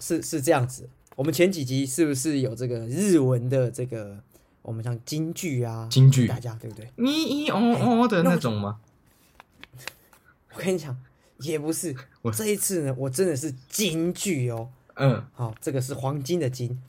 [0.00, 0.88] 是是这样子。
[1.16, 4.18] 我们前几集是不是有这个日文的这个
[4.62, 6.86] 我们像京剧啊，京剧大家对不对？
[6.96, 8.80] 咦咦哦哦的那种吗？
[10.54, 10.96] 我跟你讲，
[11.38, 12.30] 也不是我。
[12.30, 14.70] 这一次呢，我真的是京剧哦。
[14.94, 16.80] 嗯，好，这个是黄金的金。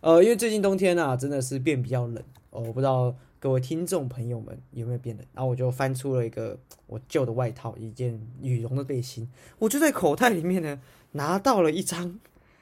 [0.00, 2.62] 呃，因为最近冬天啊，真的是变比较冷哦。
[2.62, 10.80] 我不知道各位听众朋友们有没有变冷，然后我就翻出了一个我旧的外套，一件羽绒的背心，我就在口袋里面呢
[11.12, 12.18] 拿到了一张，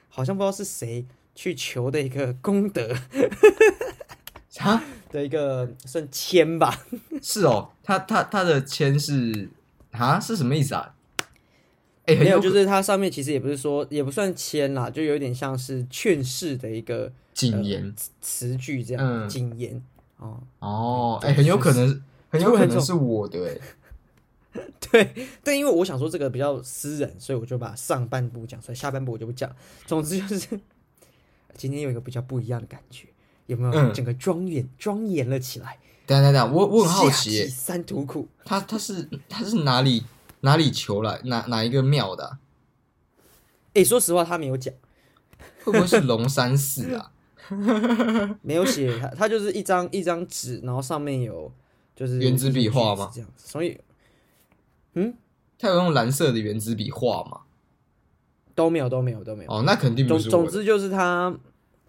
[0.09, 2.93] 好像不知道是谁去求的一个功德。
[4.57, 6.85] 哈， 的一个算签吧。
[7.21, 9.49] 是哦，他他他的签是
[9.91, 10.19] 啊？
[10.19, 10.95] 是什么意思啊？
[12.05, 17.93] 哎、很没有，就是它上面其实也不是说，也不算签啦，就有点像是劝世的一个谨言。
[17.95, 19.29] 词词句这样，嗯。
[19.29, 19.81] 谨言。
[20.17, 20.41] 哦。
[20.57, 23.57] 哦，哎、对很有可能很有可能是我的哎、
[24.79, 25.13] 对
[25.43, 29.53] 对，因为我想说这个比较私人，所以我就把上半部讲出来，下半部我就不讲。
[29.85, 30.59] 总之就是
[31.55, 33.07] 今天有一个比较不一样的感觉，
[33.45, 33.71] 有没有？
[33.73, 35.77] 嗯整个庄严庄严了起来。
[36.07, 38.27] 等等下，我我很好奇、三途苦。
[38.43, 40.03] 他他是他是哪里
[40.41, 42.39] 哪里求来哪哪一个庙的啊、
[43.75, 44.73] 哎，说实话，他没有讲，
[45.63, 47.11] 会不会是龙山寺啊？
[48.41, 51.51] 没有写，他他就是一张一张纸，然后上面有
[51.95, 53.79] 就是原子笔画吗这样子，所以
[55.57, 57.41] 他有用蓝色的圆珠笔画吗？
[58.55, 59.51] 都没有都没有都没有。
[59.51, 60.49] 哦，那肯定不总是我的。
[60.51, 61.33] 总之就是他，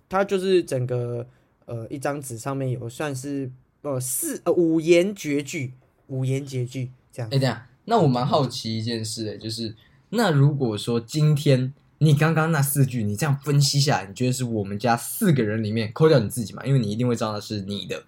[0.08, 1.26] 他就是整个
[1.66, 3.50] 呃一张纸上面有算是
[3.82, 5.72] 呃四呃五言绝句，
[6.08, 7.38] 五言绝句这样哎、。
[7.38, 9.74] 等一下，那我蛮好奇一件事、欸，就是
[10.10, 16.64] 那如果说今天你刚刚那四句，你这样分析下来，你觉得是我们家四个人里面扣掉你自己嘛？
[16.64, 18.04] 因为你一定会知道那是你的，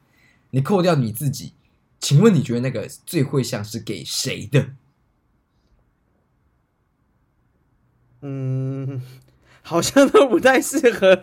[0.50, 1.52] 你扣掉你自己，
[2.00, 4.68] 请问你觉得那个最会像是给谁的？
[8.22, 9.02] 嗯，
[9.62, 11.14] 好像都不太适合。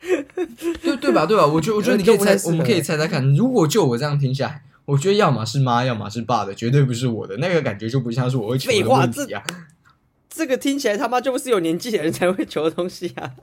[0.00, 1.26] 对对吧？
[1.26, 1.46] 对吧？
[1.46, 3.34] 我觉得我觉得你可以猜我们可以猜猜看。
[3.34, 7.36] 如果就我这样听下来，我觉得要么是妈，要么是爸的，绝对不是我的。
[7.38, 9.42] 那个感觉就不像是我会求的废话问题啊。
[10.30, 13.34] 这个听起来他妈就不是有年纪的人才会求的东西啊。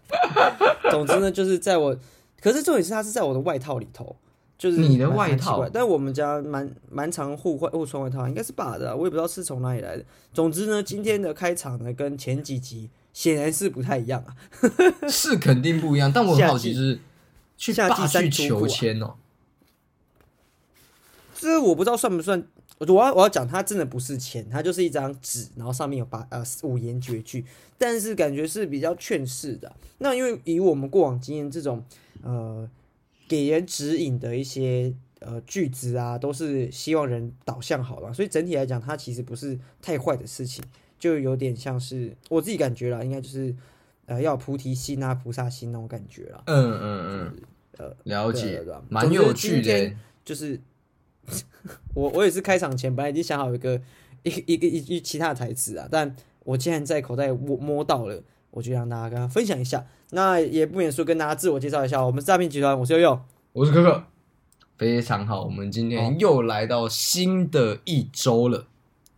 [0.90, 1.98] 总之呢，就是在我，
[2.42, 4.16] 可是重点是它是在我的外套里头，
[4.58, 10.06] 就是你的外套但我们家蛮蛮常互换互穿外套，应该是爸的啊、我也不知道是从哪里来的。
[10.34, 14.36] 总之呢，今天的开场呢，跟前几集显然是不太一样啊。
[15.10, 17.00] 是肯定不一样，但我很好奇，是
[17.58, 19.16] 去爸去求签哦。
[21.38, 22.44] 这我不知道算不算。
[22.80, 27.46] 我要我要讲，它真的不是钱，它就是一张纸，然后上面有八呃五言绝句，
[27.78, 29.72] 但是感觉是比较劝世的。
[30.00, 31.82] 那因为以我们过往经验，这种
[32.22, 32.70] 呃
[33.28, 40.64] 给人指引的一些呃句子啊，都是希望人导向好了，所以整体来讲，它其实不是太坏的事情，
[41.00, 43.56] 就有点像是我自己感觉啦，应该就是
[44.06, 46.44] 呃要菩提心啊、菩萨心那种感觉啦。
[46.46, 47.36] 嗯嗯嗯，
[47.78, 49.92] 呃了解蛮有趣的。
[50.24, 50.60] 就是
[51.94, 53.80] 我我也是开场前本来已经想好一个
[54.24, 58.24] 一一个一句其他的台词啊，但我竟然在口袋摸摸到了，
[58.56, 59.86] 我就让大家跟他分享一下。
[60.12, 63.20] 那也不免说跟大家自我介绍一下，我们是诈骗集团，我是悠悠。
[63.52, 64.06] 我是可可，
[64.78, 65.44] 非常好。
[65.44, 68.68] 我们今哦天又来到新的一周了，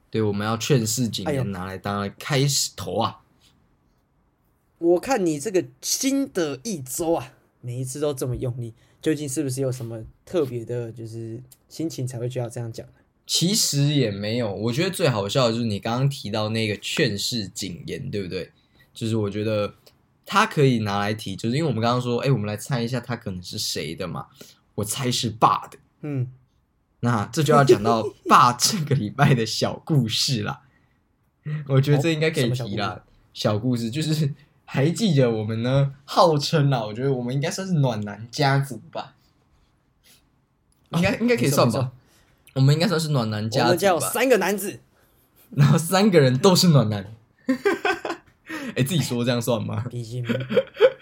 [0.10, 3.22] 对，我们要劝世警言拿来当开始头啊。
[4.80, 12.94] 我看你这个新的一周啊，每一次都这么用力，究竟是不是有什么特别的，就是心情才会就要这样讲呢？
[13.26, 18.52] 其实也没有，我觉得最好笑的就是你刚刚提到那个劝世警言，对不对？
[18.98, 19.76] 就是我觉得
[20.26, 24.26] 他可以拿来提，就是因为我们刚刚说，哎，我们来猜一下他可能是谁的嘛？
[24.74, 25.78] 我猜是爸的。
[26.02, 26.32] 嗯，
[27.02, 30.62] 那这就要讲到 爸这个礼拜的小故事啦。
[31.68, 33.04] 我觉得这应该可以提啦。
[33.36, 34.34] 小故事就是
[34.66, 39.14] 还记得我们呢，号称啦，我觉得我们应该算是暖男家族吧，
[40.90, 41.92] 应该、应该可以算吧。
[42.56, 44.80] 我们应该算是暖男我家们家有，三个男子，
[45.52, 47.14] 然后三个人都是暖男。
[48.78, 49.84] 哎、自己说这样算吗？
[49.90, 50.24] 毕竟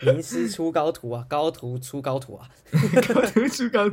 [0.02, 2.50] 名师出高徒啊，高徒出高徒啊。
[3.08, 3.86] 高徒出高，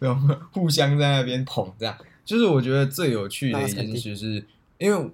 [0.00, 4.44] 然后互相在那边捧，这样就是我觉得最有趣的一件事是，
[4.78, 5.10] 因为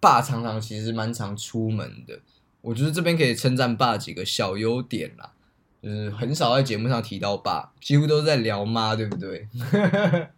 [0.00, 2.18] 爸常常其实蛮常出门的，
[2.60, 5.30] 我觉得这边可以称赞爸几个小优点啦，
[5.82, 9.46] 就是很少在节目上提到爸，几乎都是在聊妈，对不对？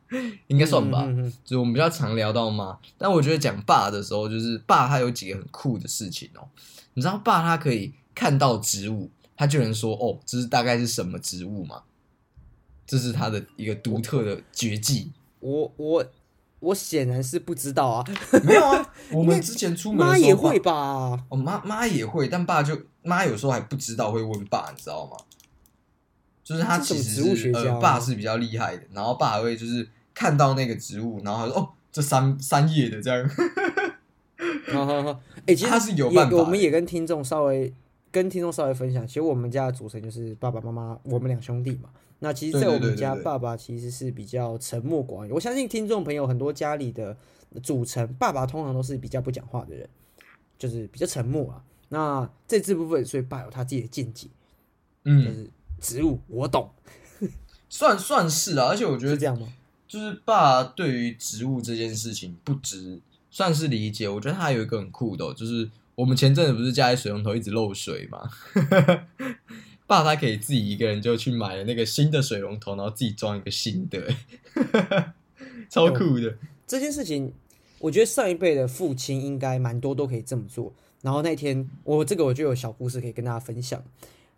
[0.49, 6.49] 应该算吧，嗯嗯嗯就是我们比较常聊到妈，但我觉得讲爸的时候，就是爸他有几个很酷的事情哦，
[6.95, 11.83] 你知道爸他可以看到植物，他就能说哦，这是大概是什么植物吗？
[12.87, 15.13] 这是他的一个独特的绝技。
[15.39, 16.05] 我我
[16.59, 18.05] 我显然是不知道啊。
[18.45, 21.25] 没有啊， 我们之前出门也会吧？
[21.29, 25.17] 哦，妈妈也会，但爸就妈有时候还不知道会问爸，你知道吗？
[26.43, 33.31] 就是他其实是呃爸是比较厉害的，然后爸还会就是看到那个植物，然后他说哦这三三叶的这样，
[34.73, 35.21] 好 好好，
[35.51, 37.73] 哎、其实他是有也办法的我们也跟听众稍微
[38.11, 41.91] 跟听众稍微分享，其实我们家的组成就是爸爸妈妈，我们两兄弟嘛。
[42.23, 45.33] 那其实，在我们家，爸爸其实是比较沉默寡言。
[45.33, 47.17] 我相信听众朋友很多家里的
[47.63, 49.89] 组成，爸爸通常都是比较不讲话的人，
[50.59, 51.65] 就是比较沉默啊。
[51.89, 54.33] 那这这部分，所以爸有他自己的见解，就
[55.05, 55.51] 嗯，是
[55.81, 56.71] 植物我懂，
[57.71, 59.49] 算算是啊，而且我觉得是这样吗？
[59.89, 68.29] 就是爸对于植物这件事情不只算是理解，我觉得他有一个很酷的哦、就是我们前阵子不是家里水龙头一直漏水嘛，
[69.87, 74.15] 爸他可以自己一个人就去买了那个新的水龙头，然后自己装一个新的，
[75.71, 76.37] 超酷的。
[76.67, 77.33] 这件事情，
[77.79, 80.73] 我觉得上一辈的父亲应该蛮多都可以这么做。
[81.03, 83.83] 然后那天我这个我就有小故事可以跟大家分享。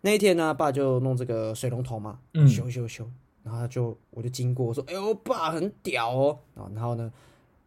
[0.01, 3.09] 那一天呢，爸就弄这个水龙头嘛，嗯修修修，
[3.43, 6.39] 然后他就我就经过，我说：“哎呦，爸很屌哦。”
[6.73, 7.11] 然后呢，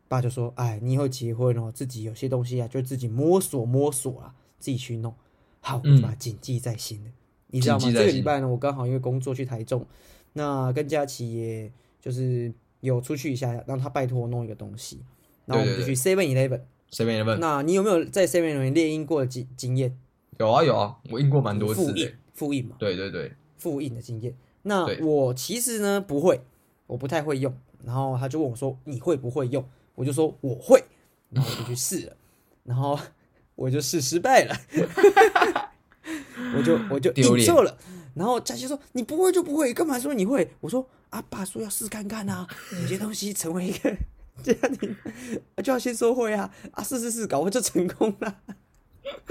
[0.08, 5.14] 爸就说：“哎，你以后结婚哦，自己有些东西啊，就自己摸索摸索啊，自己去弄。”
[5.61, 7.11] 好，我就把它谨记在心了。
[7.49, 7.91] 你知道吗？
[7.91, 9.85] 这个礼拜呢，我刚好因为工作去台中，
[10.35, 15.00] 那跟佳琪也就是有出去一下，让他拜托我弄一个东西，
[15.44, 16.61] 然后我们就去 Seven Eleven。
[16.93, 17.38] Seven Eleven？
[17.38, 19.99] 那你有没有在 Seven Eleven 猎鹰过的经经验？
[20.38, 24.32] 有啊有啊，我印过蛮多次的复印。，复印嘛，对对对，复印的经验。
[24.62, 26.41] 那我其实呢不会，
[26.87, 27.52] 我不太会用。
[27.85, 29.64] 然后他就问我说：“你会不会用？”
[29.97, 30.85] 我就说：“我会。”
[31.31, 32.17] 然后我就去试了，
[32.63, 32.97] 然后
[33.57, 34.57] 我就试失败了，
[36.57, 37.77] 我就我就丢脸了。
[38.15, 42.47] 然后佳琪说：“你不会就不会，干嘛说你会？”我说：“阿，爸说要试看看啊，
[42.81, 43.91] 有些东西成为一个
[44.43, 44.97] 家庭，
[45.63, 48.41] 就要先说会啊，啊试试试，搞不就成功了。”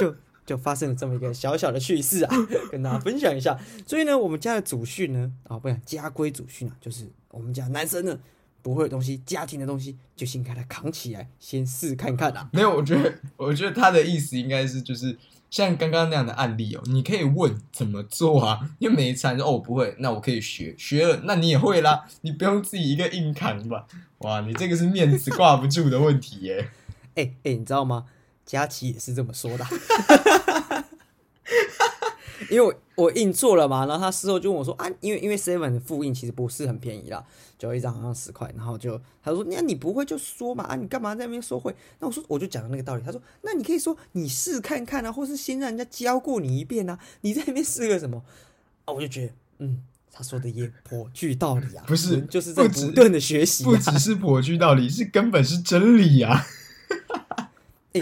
[0.00, 0.14] 就
[0.44, 2.36] 就发生了这么一个小小的趣事啊，
[2.70, 3.58] 跟大家分享一下。
[3.86, 8.18] 所以呢，我们家的祖训呢，啊，不然家规祖训啊，就是我们家男生呢
[8.68, 12.46] 不会的东西，家庭的东西，就先给他扛起来，先试看看啊。
[12.52, 15.16] 没有，我觉得我觉得他的意思应该是就是
[15.48, 23.86] 像刚刚那样的案例哦，你可以问怎么做啊，因为每一餐说哦我不会，那我可以学，学了那你也会啦，你不用自己一个硬扛吧？
[24.18, 26.68] 哇，你这个是面子挂不住的问题耶。
[27.16, 28.04] 哎、哎、你知道吗？
[28.44, 29.70] 佳琪也是这么说的啊，
[32.50, 32.74] 因为我
[33.04, 37.24] 我印错了嘛，然后他事后就问我说啊，因为因为 Seven 的复印其实不是很便宜啦，
[37.58, 41.74] 就一张好像十块，然后就他说那你不会就说嘛啊，你干嘛在那边说会？
[42.00, 48.22] 那我说我就讲了那个道理，他说那你可以说你试看看啊，或是先让人家教过你一遍啊，你在那边试个什么
[48.84, 48.92] 啊？
[48.92, 49.82] 我就觉得嗯。
[50.10, 56.44] 他说的也颇具道理啊， 不是就是在不断的学习、啊，不只是颇具道理，是根本是真理啊！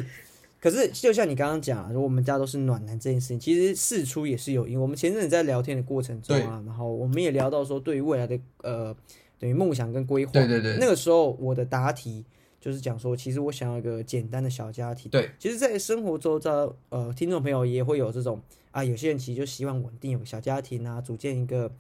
[0.59, 4.81] 可是，就像你刚刚讲如果我们家都是暖男这件事情，其实事出也是有因。
[4.81, 8.97] 我们前阵子在聊天的过程中啊，然后我们也聊到说，对于未来的呃，
[9.39, 10.33] 等于梦想跟规划。
[10.33, 12.25] 对对对那个时候我的答题
[12.61, 15.11] 就是讲说，其实我想要一个简单的小家庭。
[15.11, 21.71] 对，其实，在生活周遭，呃，听众朋友也会有这种啊，有些人其实就希望稳定有个小家庭啊，组建一个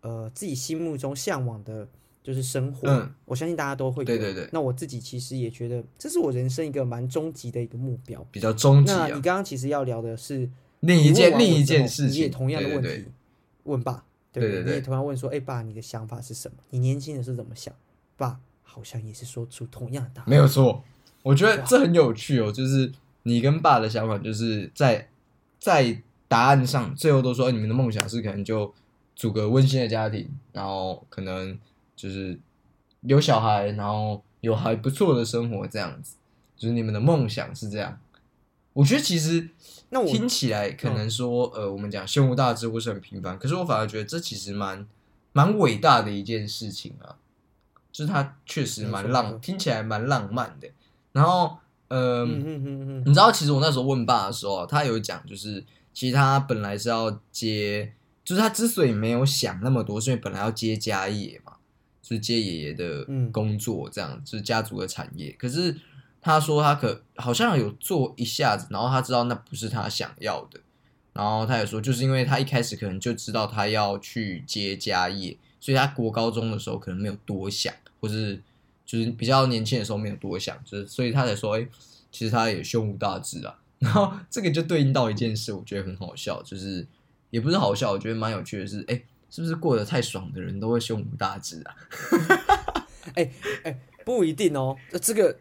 [0.00, 1.88] 呃自己心目中向往的。
[2.24, 4.02] 就是生活，嗯我相信大家都会。
[4.02, 8.26] 对对对那我自己其实也觉得，这是我人生一个蛮终极的一个目标。
[8.32, 9.20] 比较终极啊那你。
[9.20, 10.48] 刚刚其实要聊的是
[10.80, 13.12] 另一件另一件事情，你也同样的问题对对对
[13.64, 14.02] 问爸，
[14.32, 16.56] 对不对你也同样问说，哎、爸，你的想法是什么？
[16.70, 17.74] 你年轻的是怎么想？
[18.16, 20.30] 爸好像也是说出同样的答案。
[20.30, 20.82] 没有错，
[21.22, 22.50] 我觉得这很有趣哦。
[22.50, 22.90] 就是
[23.24, 25.08] 你跟爸的想法，就是在
[25.60, 28.72] 在答案上，最后都说、哎你们的梦想是可能就
[29.14, 31.58] 组个温馨的家庭，然后可能
[31.96, 32.38] 就是
[33.02, 36.16] 有小孩，然后有还不错的生活这样子。
[36.56, 37.98] 就是你们的梦想是这样。
[38.72, 39.48] 我觉得其实
[39.90, 44.86] 那我听起来可能说，呃，我们讲胸无大志或是很平凡，可是我反而觉得这其实蛮
[45.32, 47.16] 蛮伟大的一件事情啊。
[47.92, 50.68] 就是它确实蛮浪，听起来蛮浪漫的。
[51.12, 57.92] 然后，呃，嗯嗯嗯嗯，你知道，其实我那时候问爸的时候啊，他有讲，就是其实他本来是要接，
[58.24, 61.52] 就是他之所以没有想那么多，是因为本来要接家业嘛，
[62.04, 65.32] 就是接爷爷的嗯工作，这样、就是家族的产业。
[65.38, 65.74] 可是
[66.20, 70.60] 他说他可好像有做一下子，然后他知道那不是他想要的，
[71.14, 78.42] 然后他也说，就是因为他一开始可能就知道他要去接家业，所以他国高中的时候可能没有多想，或是
[78.84, 81.66] 就是比较年轻的时候没有多想，就是所以他才说，哎、
[82.12, 83.58] 其实他也胸无大志啊。
[83.84, 86.86] 然后这个就对应到一件事，我觉得很好笑，就是
[87.28, 89.02] 也不是好笑，我觉得蛮有趣的是，哎、
[89.34, 91.74] 是不是过得太爽的人都会胸无大志啊？
[94.06, 95.36] 不一定哦，呃这个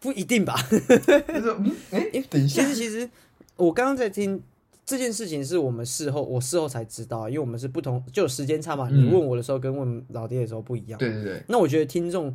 [0.00, 0.56] 不一定吧？
[1.28, 3.08] 他说嗯，哎、等一下其实，其实
[3.54, 4.42] 我刚刚在听
[4.84, 8.88] 这件事情，是我们事后我事后才知道，因为我们是不同，就有时间差嘛。
[8.90, 10.98] 嗯你问我的时候跟问老爹的时候不一样。
[10.98, 12.34] 对对对，那我觉得听众，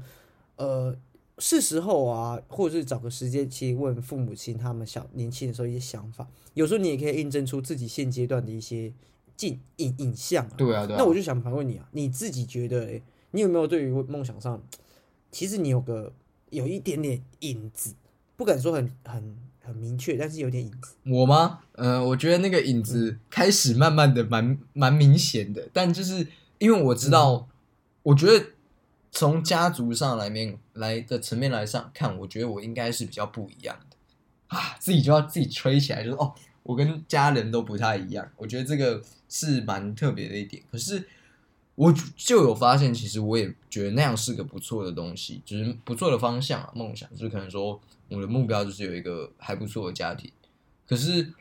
[0.55, 0.95] 呃，
[1.39, 6.25] 是时候啊，或者是找个时间去问父母亲他们小年轻的时候一些想法。
[6.53, 8.93] 有时候你也可以印证出自己现阶段的一些
[9.37, 10.51] 镜影影像、啊。
[10.57, 10.99] 对啊对啊。
[10.99, 13.01] 那我就想反问你啊，你自己觉得、欸，
[13.31, 14.61] 你有没有对于梦想上，
[15.31, 16.11] 其实你有个
[16.49, 17.93] 有一点点影子，
[18.35, 20.95] 不敢说很很很明确，但是有点影子。
[21.05, 21.59] 我吗？
[21.73, 26.27] 呃，我觉得那个影子开始慢慢的蛮蛮明显的，但就是
[26.57, 27.47] 因为我知道，
[28.03, 28.47] 我觉得
[29.11, 33.97] 从家族上来面来的层面来上看，我觉得我应该是比较不一样的
[34.55, 40.63] 啊，自己就要自己吹起来，就是哦，我跟家人都不太一样，我觉得这个是蛮特别的一点。
[40.71, 41.07] 可是
[41.75, 47.79] 我就有发现，其实我也觉得那样是个不错的东西，就是不错的方向啊，梦想就是可能说
[48.09, 50.31] 我的目标就是有一个还不错的家庭。
[50.87, 51.33] 可是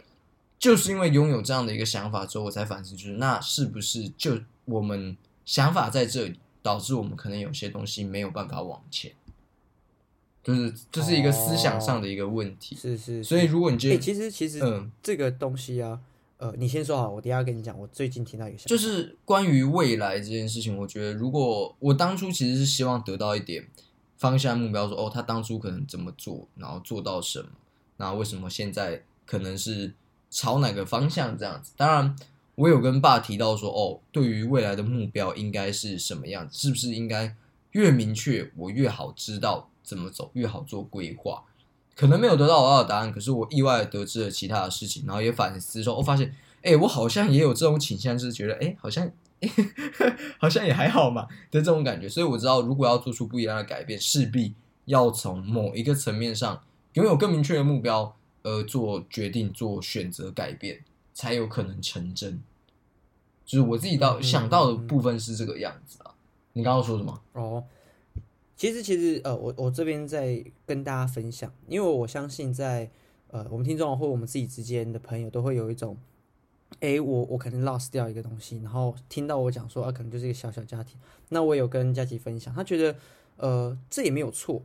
[0.59, 9.13] 就是因为拥有这样的一个想法之后，我才反思，就是那是不是就我们想法在这里，导致我们可能有些东西没有办法往前，
[10.43, 12.75] 就是这、是一个思想上的一个问题。
[12.75, 16.01] 是是，所以如果你哎、觉得、其实其实嗯，这个东西啊，
[16.39, 17.79] 呃，你先说好，我等下跟你讲。
[17.79, 23.67] 我最近听到一个，就是关于未来这件事情，我觉得如果我当初其实是希望得到一点
[24.19, 27.49] 方向目标说哦，他当初可能怎么做，然后做到什么，
[27.97, 29.95] 那为什么现在可能是
[30.29, 31.73] 朝哪个方向这样子？
[31.75, 32.15] 当然，
[32.55, 37.35] 我有跟爸提到说，哦，对于未来的目标应该是什么样子，是不是应该
[37.71, 41.43] 越明确，我越好知道怎么走，越好做规划。
[41.97, 49.11] 可能没有得到我要的答案，可是我意外得知了其他的事情，然后也反思说，我、发现，哎、我好像也有这种倾向，就是觉得，哎、好像，
[50.39, 52.07] 好像也还好嘛的这种感觉。
[52.09, 56.63] 所以我知道，如果要做出不一样的改变，势必要从某一个层面上
[56.93, 60.85] 拥有更明确的目标，而做决定、做选择、改变，
[61.15, 62.43] 才有可能成真。
[63.47, 66.11] 就是我自己到嗯想到的部分是这个样子啊。
[66.53, 67.21] 你刚刚说什么？
[67.33, 67.65] 哦，
[68.57, 72.91] 其实其实呃，我我这边在跟大家分享，因为我相信在
[73.29, 75.95] 呃我们听众或我们自己之间的朋友都会有一种，
[76.81, 80.99] 诶，我我可能 lost 掉一个东西，然后听到我讲说啊，可能就是一个小小家庭，
[81.29, 82.97] 那我有跟佳琪分享，他觉得
[83.37, 84.63] 呃这也没有错，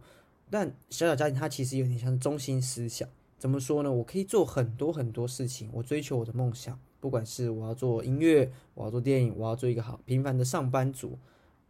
[0.50, 3.92] 但小小家庭它其实有点像中心思想，怎么说呢？
[3.92, 11.20] 我可以做很多很多事情，我追求我的梦想，不管是我要做音乐，我要做电影，我要做一个好平凡的上班族。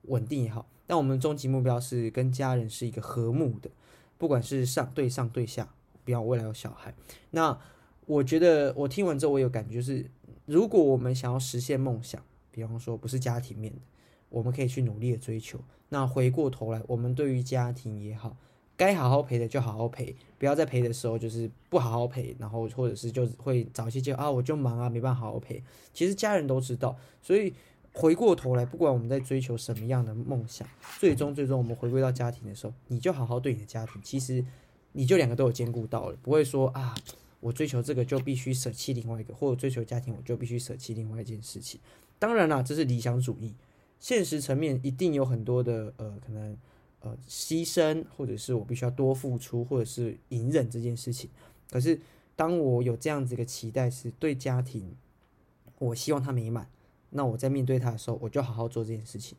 [0.03, 3.69] 稳定也好，但我们终极目标是跟家人是一个和睦的，
[4.17, 6.93] 不管是上对上对下，不要未来有小孩。
[7.29, 7.57] 那
[8.05, 10.09] 我觉得我听完之后，我有感觉就是，
[10.45, 13.79] 如果我们想要实现梦想，比方说不是家庭面的，
[14.29, 15.59] 我们可以去努力的追求。
[15.89, 18.35] 那回过头来，我们对于家庭也好，
[18.75, 25.63] 该好好陪的就好好陪，不要在陪的时候就是不好好陪，然后或者是就会找一些借口啊，我就忙啊，没办法好好陪。
[25.93, 27.53] 其实家人都知道，所以。
[27.93, 30.67] 回过头来，不管我们在追求什么样的梦想，
[30.99, 34.43] 最终最终我们回归到家庭的时候，你就好好对你的家庭，其实
[34.93, 36.95] 你就两个都有兼顾到了，不会说啊，
[37.41, 41.81] 我追求这个就必须舍弃另外一个，或者追求家庭我就必须舍弃另外一件事情。
[42.17, 43.53] 当然啦，这是理想主义，
[43.99, 46.57] 现实层面一定有很多的呃可能
[47.01, 51.29] 呃牺牲，或者是我必须要多付出，或者是隐忍这件事情。
[51.69, 51.99] 可是
[52.37, 54.95] 当我有这样子一个期待，是对家庭，
[55.79, 56.69] 我希望它美满。
[57.11, 59.37] 那我在面对他的时候，我就好好做这件事情，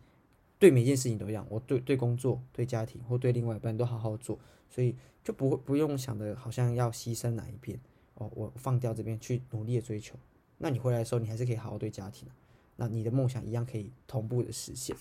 [0.58, 4.38] 对每件事情都一样，我对对工作、对家庭或对另外一半都好好做，
[4.70, 7.78] 所以就不会不用想的好像要牺牲哪一边
[8.14, 10.14] 哦，我放掉这边去努力的追求，
[10.58, 12.28] 那你回来的时候，你还是可以好好对家庭，
[12.76, 14.94] 那你的梦想一样可以同步的实现。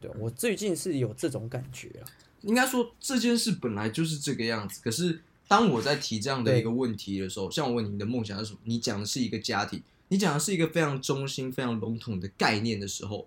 [0.00, 2.04] 对我最近是有这种感觉啊，
[2.40, 4.80] 应该说这件事本来就是这个样子。
[4.82, 9.80] 可是当我在提这样的一个问题的时候，像我问你的梦想是什么，你讲的是一个家庭，
[10.12, 13.26] 你讲的是一个非常中心、非常笼统的概念的时候，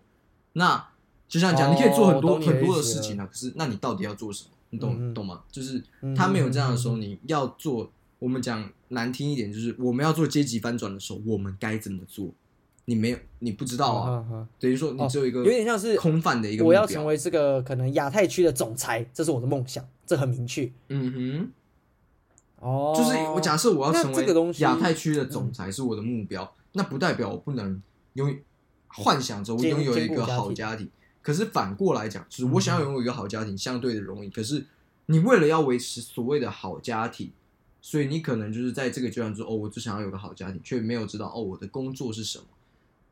[0.54, 0.88] 那
[1.27, 3.25] 就像讲，哦你可以做很多很多的事情啊。
[3.25, 4.51] 可是那你到底要做什么？
[4.70, 5.42] 你懂、懂吗？
[5.51, 12.32] 就是嗯他没有这样的时候，你要做，我们讲难听一点，就是我们要做阶级翻转的时候，我们该怎么做？
[12.86, 16.63] 你没有，你不知道啊等于说你只有一个有点像是空泛的一个。
[16.63, 21.51] 我要成为这个可能亚太区的总裁，这是我的梦想，这很明确嗯哼。
[22.59, 22.93] 哦。
[22.95, 27.81] 就是我假设我要那成这个东西为亚太区的总裁是我的目标，那不代表我不能
[28.13, 28.38] 拥
[28.88, 30.89] 幻想着我兼拥有一个兼顾家庭好家庭。
[31.21, 34.29] 可是反过来讲，就是我想要拥有一个好家庭，相对的容易。
[34.29, 34.65] 可是
[35.07, 37.31] 你为了要维持所谓的好家庭，
[37.81, 42.45] 所以你可能就是在这个阶段说，哦，我只想要有个好家庭，却没有知道哦，我的工作是什么。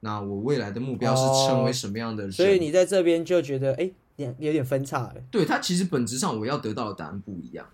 [0.01, 2.31] 那我未来的目标是成为什么样的人？
[2.31, 5.15] 所以你在这边就觉得，哎、点有点分叉了。
[5.31, 7.65] 对他其实本质上我要得到的答案不一样，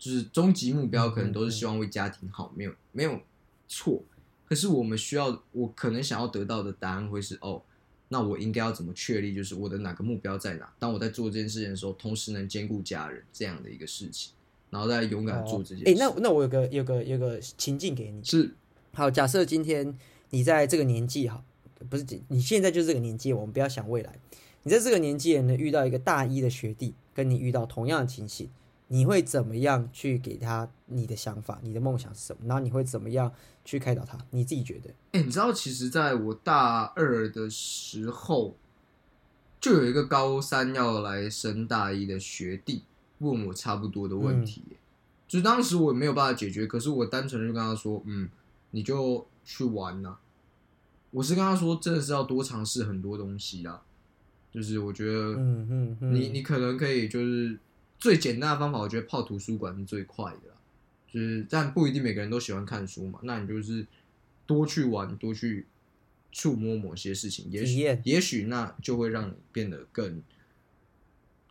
[0.00, 3.20] 就是终极目标可能都是希望为家庭好，没有没有
[3.68, 4.02] 错。
[4.46, 7.62] 可是我们需要，我可能想要得到的答案会是哦，
[8.08, 10.72] 那我应该要怎么确立，就是我的哪个目标在哪？
[10.78, 14.32] 当我在做这件事情的时候，同时能兼顾家人这样的一个事情，
[14.70, 15.84] 然后再勇敢做这件事。
[15.84, 18.54] 哎，那那我有个有个有个情境给你，是
[18.94, 19.96] 好，假设今天
[20.30, 21.44] 你在这个年纪，哈，
[21.90, 24.18] 不是你现在就是这个年纪，我们不要想未来，
[24.62, 28.48] 你在这个年纪呢遇到一个大一的学弟，跟你遇到同样的情形。
[28.92, 31.60] 你会怎么样去给他你的想法？
[31.62, 32.42] 你的梦想是什么？
[32.46, 33.32] 然后你会怎么样
[33.64, 34.18] 去开导他？
[34.30, 34.90] 你自己觉得？
[35.12, 38.56] 哎，你知道，其实在我大二的时候，
[39.60, 42.82] 就有一个高三要来升大一的学弟
[43.18, 44.64] 问我差不多的问题，
[45.28, 48.28] 就当时我也没有办法解决，可是我单纯的就跟他说：“嗯，
[48.72, 50.18] 你就去玩呐。”
[51.12, 53.82] 我是跟他说，真的是要多尝试很多东西啦。
[54.50, 57.56] 就是我觉得，嗯嗯，你你可能可以就是。
[58.00, 60.54] 最简单的方法，我觉得泡图书馆是最快的，
[61.06, 63.20] 就是但不一定每个人都喜欢看书嘛。
[63.24, 63.86] 那你就是
[64.46, 65.66] 多去玩，多去
[66.32, 70.22] 触摸某些事情，也许也许那就会让你变得更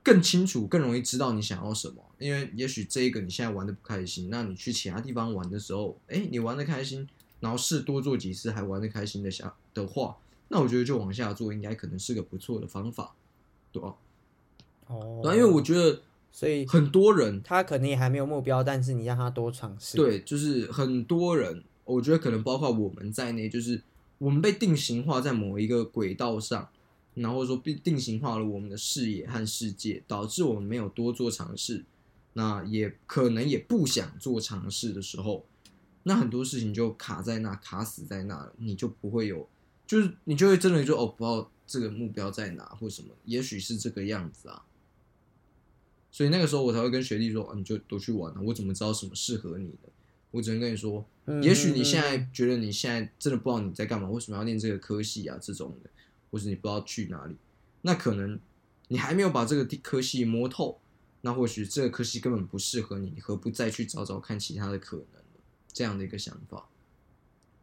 [0.01, 2.03] 更清楚，更容易知道你想要什么。
[2.17, 7.07] 因为也许这一个你现在玩的不开心，那你去其他地方玩的时候，哎，你玩的开心，
[7.39, 13.13] 然后试多做几次还玩的开心的想的话，那我觉得就往下做，应该可能是个不错的方法，
[13.71, 13.95] 对吧？
[14.87, 16.01] 哦，因为我觉得。
[16.31, 19.97] 所以很多人他可能也还没有目标，但是你让他多尝试。
[19.97, 23.81] 对，就是很多人，我觉得可能包括我们在内，就是
[24.17, 26.69] 我们被定型化在某一个轨道上，
[27.15, 31.83] 然后说被定型化了我们的视野和世界，导致我们没有多做尝试。
[32.33, 35.45] 那也可能也不想做尝试的时候，
[36.03, 39.49] 那很多事情就卡在那，卡死在那，你就不会有，
[39.85, 44.63] 就是你就会真的就哦，不知道这个目标在哪或什么，也许是这个样子啊。
[46.11, 48.41] 所以那个时候我才会跟学弟说，你就都去玩了。
[48.41, 49.89] 我怎么知道什么适合你的？
[50.31, 51.03] 我只能跟你说，
[51.41, 55.37] 也许你现在觉得你现在真的不知道你在干嘛，为什么要念这个科系啊？
[55.41, 55.89] 这种的，
[56.29, 57.35] 或者你不知道去哪里，
[57.81, 58.39] 那可能
[58.89, 60.79] 你还没有把这个科系摸透，
[61.21, 65.05] 那或许这个科系根本不适合你，你何不再去找找看其他的可能？
[65.73, 66.67] 这样的一个想法，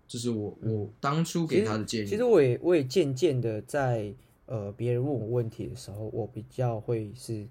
[0.09, 2.09] 这是我我当初给他的建议。
[2.09, 4.13] 其实我也我也渐渐的在
[4.47, 7.47] 呃别人问我问题的时候，我比较会是。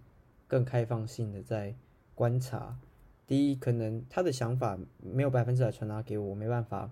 [0.47, 1.75] 更开放性的在
[2.13, 2.77] 观察，
[3.27, 6.91] 第一，可能他的想法没有百分之百传达给我，没办法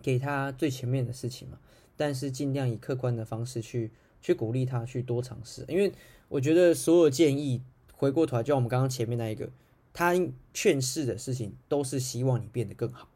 [0.00, 1.58] 给他最前面的事情嘛。
[1.96, 3.90] 但是尽量以客观的方式去
[4.20, 5.92] 去鼓励他去多尝试，因为
[6.28, 7.62] 我觉得所有建议
[7.94, 9.48] 回过头来，就像我们刚刚前面那一个，
[9.92, 10.12] 他
[10.52, 13.08] 劝世的事情都是希望你变得更好。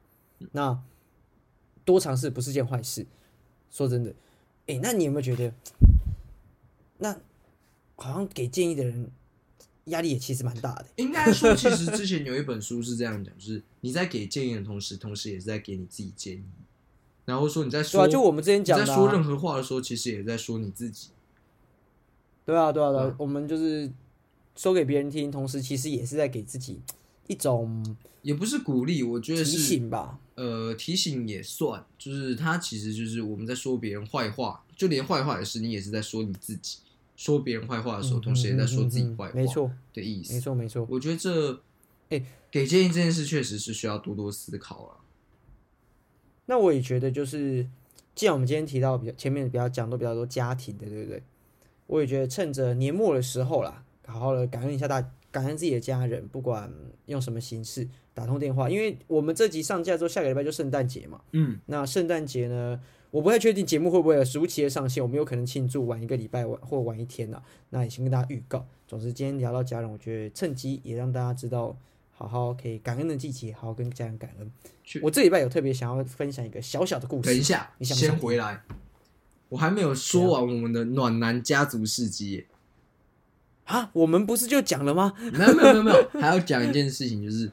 [0.52, 0.80] 那
[1.84, 3.06] 多尝试不是件坏事。
[3.70, 4.14] 说真的，
[4.68, 5.52] 哎，那你有没有觉得，
[6.98, 7.18] 那
[7.96, 9.10] 好像给建议的人？
[9.86, 10.86] 压力也其实蛮大的。
[10.96, 16.44] 应该说，其实之前有一本书是这样讲，就是你在给建议的同时，同时也是在给你自己建议。
[17.24, 21.08] 然后说你在说，就我们之前讲的，在说任何话的时候，其实也在说你自己。
[22.44, 23.90] 对啊，对啊，对，我们就是
[24.54, 26.80] 说给别人听，同时其实也是在给自己
[27.26, 30.20] 一种，也不是鼓励，我觉得是提醒吧。
[30.36, 36.78] 呃，提醒也算，就是他其实就是我们在说别人坏话，就连坏话也是，你也是在说你自己。
[37.16, 40.34] 说别人坏话的时候，同时也在说自己坏话，没错的意思。
[40.34, 40.86] 没错，没错。
[40.88, 41.60] 我觉得这，
[42.10, 45.00] 哎，给建议这件事确实是需要多多思考啊。
[46.44, 47.66] 那我也觉得，就是
[48.14, 51.22] 既然我们今天提到比较前面比较讲都比较多家庭的，对不对？
[51.86, 55.00] 我也觉得趁着年末的时候啦，好好的感恩一下大，
[55.30, 56.72] 感恩自己的家人，不管
[57.06, 61.20] 用什么形式打通电话，因为我们这集上架之后，下个礼拜就圣诞节嘛。
[61.32, 62.80] 嗯，那圣诞节呢？
[63.16, 67.42] 我不太确定节目会不会如期的上线，我们有可能庆祝晚一个礼拜晚或晚一天呐。
[67.70, 68.66] 那也先跟大家预告。
[68.86, 71.74] 总之，今天聊到家人，我觉得趁机也让大家知道，
[72.12, 74.52] 好好可以感恩的季节，好好跟家人感恩。
[75.00, 77.30] 我这礼拜有特别想要分享一个小小的故事。
[77.30, 78.60] 等一下，你想先回来，
[79.48, 82.44] 我还没有说完我们的暖男家族事迹。
[83.64, 85.14] 啊，我们不是就讲了吗？
[85.32, 87.50] 没有没有没有没有，还要讲一件事情，就是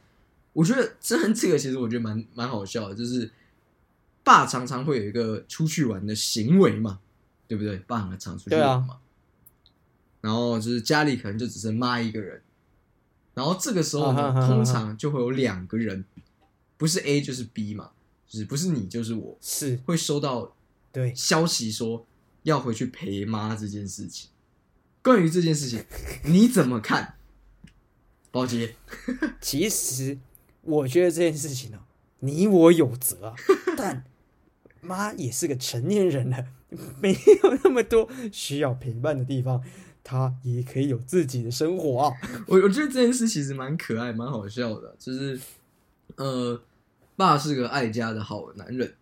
[0.51, 3.31] 我觉得这这个其实我觉得蛮蛮好笑的，就是。
[4.23, 6.99] 爸常常会有一个出去玩的行为嘛，
[7.47, 7.77] 对不对？
[7.79, 8.99] 爸很常出去玩嘛，
[10.21, 12.41] 然后就是家里可能就只剩妈一个人，
[13.33, 16.05] 然后这个时候呢，通常就会有两个人，
[16.77, 17.91] 不是 A 就是 B 嘛，
[18.25, 20.55] 就是不是你就是我，是会收到
[20.91, 22.05] 对消息说
[22.43, 24.29] 要回去陪妈这件事情。
[25.01, 25.83] 关于这件事情，
[26.23, 27.15] 你怎么看？
[28.31, 28.75] 宝杰，
[29.41, 30.17] 其实
[30.61, 31.79] 我觉得这件事情呢，
[32.19, 33.35] 你我有责，
[33.75, 34.05] 但。
[34.83, 36.45] 妈也是个成年人了，
[37.01, 39.63] 没有那么多需要陪伴的地方。
[40.03, 42.13] 她也可以有自己的生活啊。
[42.45, 45.39] 我我觉得这件事其实蛮可爱、蛮好笑的，就是
[46.17, 46.61] 呃，
[47.15, 48.93] 爸是个爱家的好男人，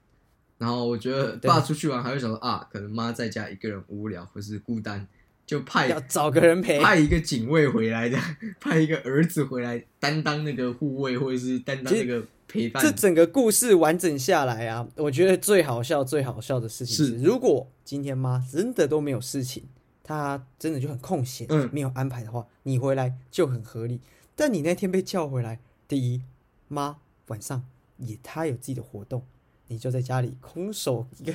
[0.60, 5.08] 然后我觉得爸出去玩还会想说啊，可能妈在家一个人无聊或是孤单，
[5.44, 6.80] 就派要找个人陪。
[6.80, 8.20] 派一个警卫回来的，
[8.62, 12.91] 派一个儿子回来担当那个护卫或者是担当那个陪伴这。
[12.91, 19.63] 整个故事完整下来啊，我觉得最好笑、最好笑的事情是，是如果今天妈真的都没有事情，
[20.03, 24.01] 她真的就很空闲，嗯没有安排的话，你回来就很合理。
[24.35, 26.21] 但你那天被叫回来，第一，
[26.67, 27.63] 妈晚上
[27.97, 29.23] 也她有自己的活动，
[29.67, 31.33] 你就在家里空守一个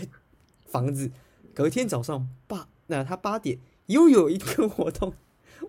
[0.67, 1.11] 房子，
[1.55, 5.15] 隔天早上八那她八点又有一个活动，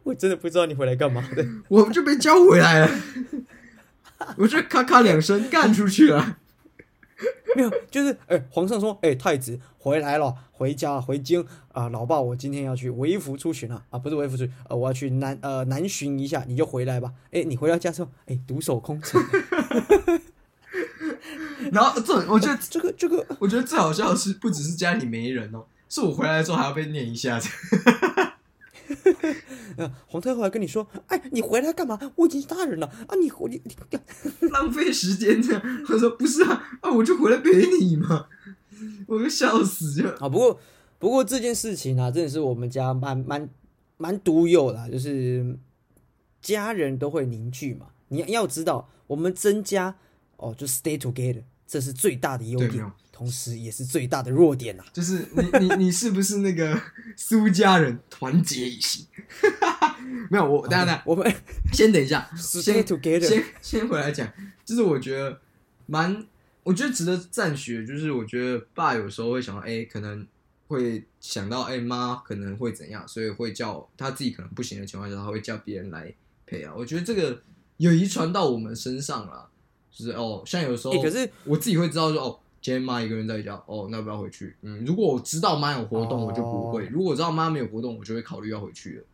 [0.04, 1.46] 我真的不知道你回来干嘛的。
[1.68, 2.90] 我们就被叫回来了，
[4.38, 6.38] 我就咔咔两声干出去了。
[7.56, 17.12] 没有，就是哎、皇上说，哎、太子回来了，回家回京啊、老爸，我今天要去微服出巡啊，啊，不是微服出巡，呃，我要去南呃南巡一下，你就回来吧。
[17.32, 19.20] 哎、你回到家之后，哎、独守空城，
[21.72, 27.50] 然后这我觉得这个这个，我觉得最好笑的是，不只是家里没人哦，是我回来之后还要被念一下子。
[29.78, 31.98] 呃，皇太后还跟你说，哎，你回来干嘛？
[32.16, 35.62] 我已经是大人了啊，你你你， 浪费时间这样。
[35.86, 38.28] 他说不是啊，啊我就回来陪你嘛，
[39.08, 40.16] 我就笑死了。
[40.20, 40.60] 啊，不过
[41.00, 43.50] 不过这件事情啊，真的是我们家蛮蛮
[43.98, 45.58] 蛮独有的啊、就是
[46.42, 47.88] 家人都会凝聚嘛。
[48.10, 49.96] 你要知道，我们增加
[50.38, 56.80] 哦，就 stay together，这是最大的优点同时也是最大的弱点呐、就是你你你是不是那个
[57.16, 59.08] 苏家人团结一心？
[60.30, 61.36] 没有我，等下等下，我们
[61.74, 64.32] 先等一下， 先先先回来讲，
[64.64, 65.42] 就是我觉得
[65.88, 66.24] 蛮，
[66.62, 70.28] 我觉得值得赞许，就是我觉得爸有时候会想到，哎、可能
[70.68, 76.14] 会想到，哎、妈可能会怎样，所以会叫他自己可能不行的情况下，他会叫别人来
[76.46, 76.72] 陪啊。
[76.78, 77.42] 我觉得这个
[77.78, 79.50] 有遗传到我们身上了，
[79.92, 82.40] 就是哦，像有时候，哎可是我自己会知道说，哦。
[82.62, 84.56] 今天妈一个人在家，哦，那要不要回去？
[84.62, 89.06] 嗯，如果我知道妈有活动，我就不会；哦如果我知道妈没有活动，我就会考虑要回去了。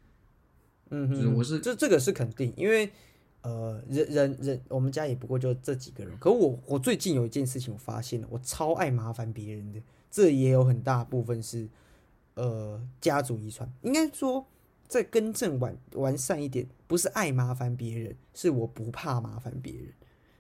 [0.89, 2.89] 嗯哼，就是我是这这个是肯定，因为
[3.41, 11.67] 呃人人人我们家也不过就这几个人，可我我最近有一件事情我发现了，我超爱麻烦别人的，这也有很大部分是
[12.35, 14.45] 呃家族遗传，应该说
[14.87, 19.87] 再更正完完善一点，不是爱麻烦别人，是我不怕麻烦别人。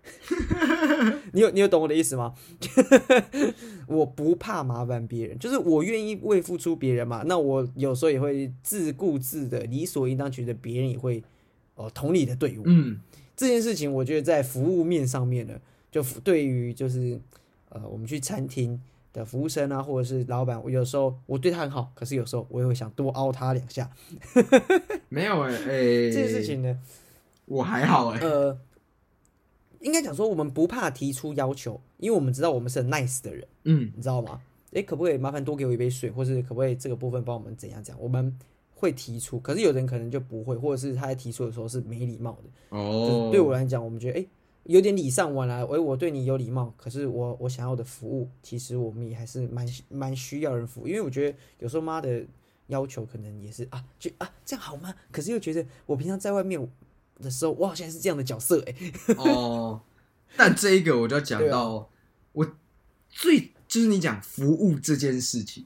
[1.31, 2.33] 你有你有懂我的意思吗？
[3.87, 7.23] 我不怕麻烦别人，就是我愿意为付出别人嘛。
[7.25, 11.19] 那我有时候也会自顾自的，理所应当觉得别人也会
[11.75, 12.63] 哦、呃同理的对我。
[12.65, 12.99] 嗯，
[13.35, 15.53] 这件事情，我觉得在服务面上面呢，
[15.91, 17.19] 就对于就是
[17.69, 18.79] 呃我们去餐厅
[19.11, 23.89] 的服务生啊，或者是老板，我有时候我对他很好，可是有时候我也会想多凹他两下。
[25.09, 25.57] 没有哎、哎、
[26.09, 26.79] 这件事情呢，
[27.45, 28.57] 我还好哎、呃，
[29.83, 33.47] 应该讲说我们不怕提出要求，因为我们知道我们是很 nice 的人。
[33.65, 34.41] 嗯，你知道吗？
[34.71, 38.01] 诶，可不可以麻烦多给我一杯水，或是可不可以这个部分帮我们怎样怎样？
[38.01, 38.35] 我们
[38.73, 42.77] 会提出，可是有人可能就不会，或者是他在提出的时候是没礼貌的。
[42.77, 44.27] 哦就是，对我来讲，我们觉得诶
[44.63, 52.25] 有点礼尚往来，诶，我对你有礼貌，可是我我想要的服务，其实我们也还是蛮蛮需要人服务，因为我觉得有时候妈的
[52.67, 54.95] 要求可能也是啊，就啊这样好吗？
[55.11, 56.59] 可是又觉得我平常在外面
[57.21, 58.75] 的时候，我好像是这样的角色哎。
[59.17, 59.81] 哦，
[60.35, 61.89] 但这一个我就要讲到啊到、
[62.33, 62.55] 我
[63.09, 65.65] 最就是你讲服务这件事情，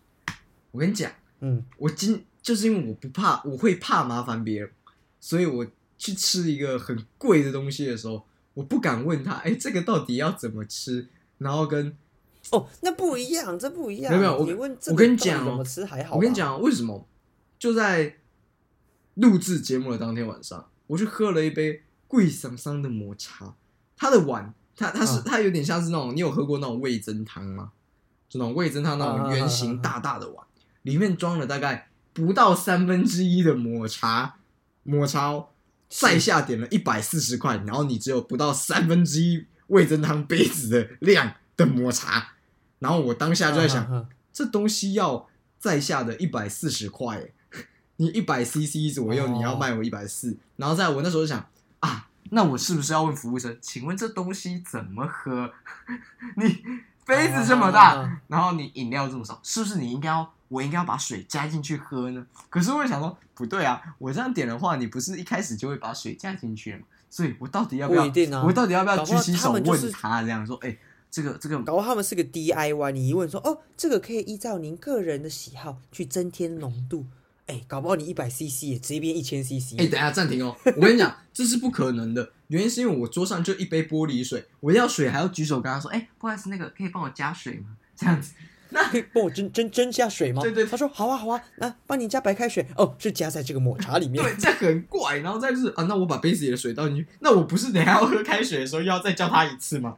[0.72, 4.72] 我跟你讲，嗯，我今就是因为我不怕，我会怕麻烦别人，
[5.20, 5.66] 所以我
[5.98, 11.08] 去吃一个很贵的东西的时候，我不敢问他，哎、这个到底要怎么吃，
[11.38, 11.96] 然后跟
[12.52, 14.12] 哦，那不一样，这不一样。
[14.12, 16.16] 没有没有我你问我跟你讲哦怎么吃还好。
[16.16, 17.06] 我跟你讲为什么，
[17.60, 18.16] 就在
[19.16, 23.56] 录制节目的当天晚上，我去喝了一杯贵桑桑的抹茶，
[23.96, 25.24] 它的碗，它它是、嗯。
[25.26, 27.72] 它有点像是那种，你有喝过那种味增汤吗？
[28.30, 30.46] 就那种味增汤那啊种圆形大大的碗，
[30.82, 34.40] 里面装了大概不到三分之一的抹茶，
[34.84, 35.50] 抹茶哦
[35.90, 42.34] 在下点了一百四十块，然后你只有不到三分之一味增汤杯子的量的抹茶，
[42.80, 47.34] 然后我当下就在想，这东西要在下的一百四十块耶，
[47.98, 51.46] 你一百 CC 左右，哦你要卖我一百四，然后在我那时候就想
[51.80, 55.52] 啊，那我是不是要问服务生，请问这东西怎么喝？
[56.38, 56.64] 你
[57.06, 62.26] 杯子这么大，啊然后你饮料这么少，是不是你应该要我应该要把水加进去喝呢？
[62.50, 66.86] 可是我想说，不对啊，我这样点的话，你不是一开始就会把水加进去了吗？
[67.10, 68.04] 所以我到底要不要？
[68.04, 70.58] 不一定啊我到底要不要举起手问他这样说？
[70.58, 70.78] 哎、
[71.10, 77.06] 这个这个搞不好他们是个 DIY，你一问说哦，这个可以依照您个人的喜好去增添浓度
[77.48, 79.76] 哎、搞不好你一百 CC 也直接变一千 CC。
[79.78, 80.56] 哎、等下暂停哦！
[80.76, 87.68] 我跟你讲，这是不可能的，原因是因为我桌上就一杯玻璃水，我要水还要举手跟他说，哎、不好意思，那个可以帮我加水吗？
[87.96, 88.34] 这样子，
[88.70, 90.42] 那可以帮我蒸蒸蒸下水吗？
[90.42, 94.22] 对对他说好啊好啊，那帮你加白开水哦，是加在这个抹茶里面。
[94.24, 95.20] 对，这很怪。
[95.20, 99.96] 然后再就是啊，那我把杯子里的水倒进去，那我不是等下要喝开水的时候又要再叫他一次吗？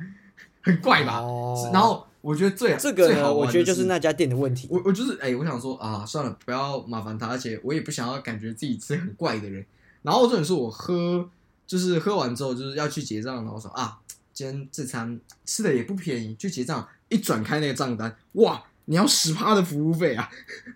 [0.62, 1.20] 很怪吧？
[1.20, 4.68] 哦是然后我觉得最这个我觉得就是那家店的问题。
[4.70, 9.66] 我我就是哎、我想说啊，算了，不要麻烦他，而且我也不想要感觉自己是很怪的人。
[10.02, 11.30] 然后重点是我喝，
[11.68, 13.98] 就是喝完之后就是要去结账，然后我说啊，
[14.34, 20.30] 今天这餐吃的也不便宜，去结账，一转开那个账单，哇，你要十趴的服务费啊！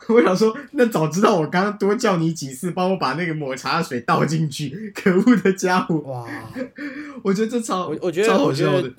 [0.07, 5.95] 我想说，那早知道我刚刚多叫你几次，帮我把那个抹茶水倒进去，可恶的家伙！
[5.99, 6.25] 哇，
[7.23, 8.93] 我觉得这超我我觉得超好我觉得笑的，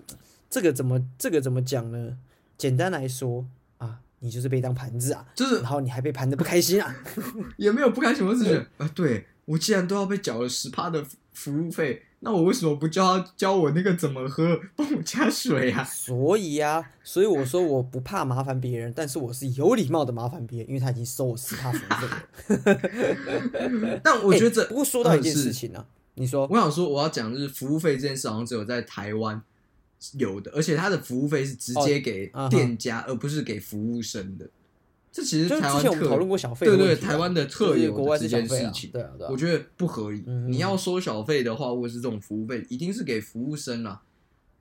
[0.51, 2.17] 这个怎么这个怎么讲呢？
[2.57, 3.45] 简单来说
[3.79, 6.95] 啊，你就是被当盘子啊，就是然后你还被盘的不开心啊。
[7.57, 15.83] 也没有不开心，我只是觉得啊，对我既然都要被缴了十趴的服服务费，那我为什么不教他教我那个怎么喝，帮我加水啊？
[15.85, 24.01] 所以啊，所以我说我不怕麻烦别人，但是我是有礼貌的麻烦别人，因为他已经收我十趴服务费了。
[24.03, 29.43] 但我觉得不过说到一件事情呢、你说我想说，我要讲的是服务费这件事，好像只有在台湾
[30.19, 34.49] 有的，而且它的服务费是直接给店家，而不是给服务生的。
[35.13, 40.25] 这其实台湾特，过小费的对对，台湾的特有的这件事情，对啊对啊我觉得不合理。
[40.27, 44.03] 嗯你要收小费的话，或者是这种服务费，一定是给服务生啦。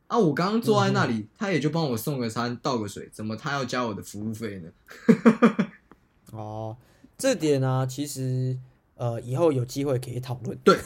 [0.06, 4.70] 啊，我刚刚坐在那嗯里，他也就帮我送个餐、倒个水，怎么他要加我的服务费呢？
[6.32, 6.78] 哦，
[7.18, 8.56] 这点呢、其实
[8.96, 10.56] 呃以后有机会可以讨论。
[10.64, 10.78] 对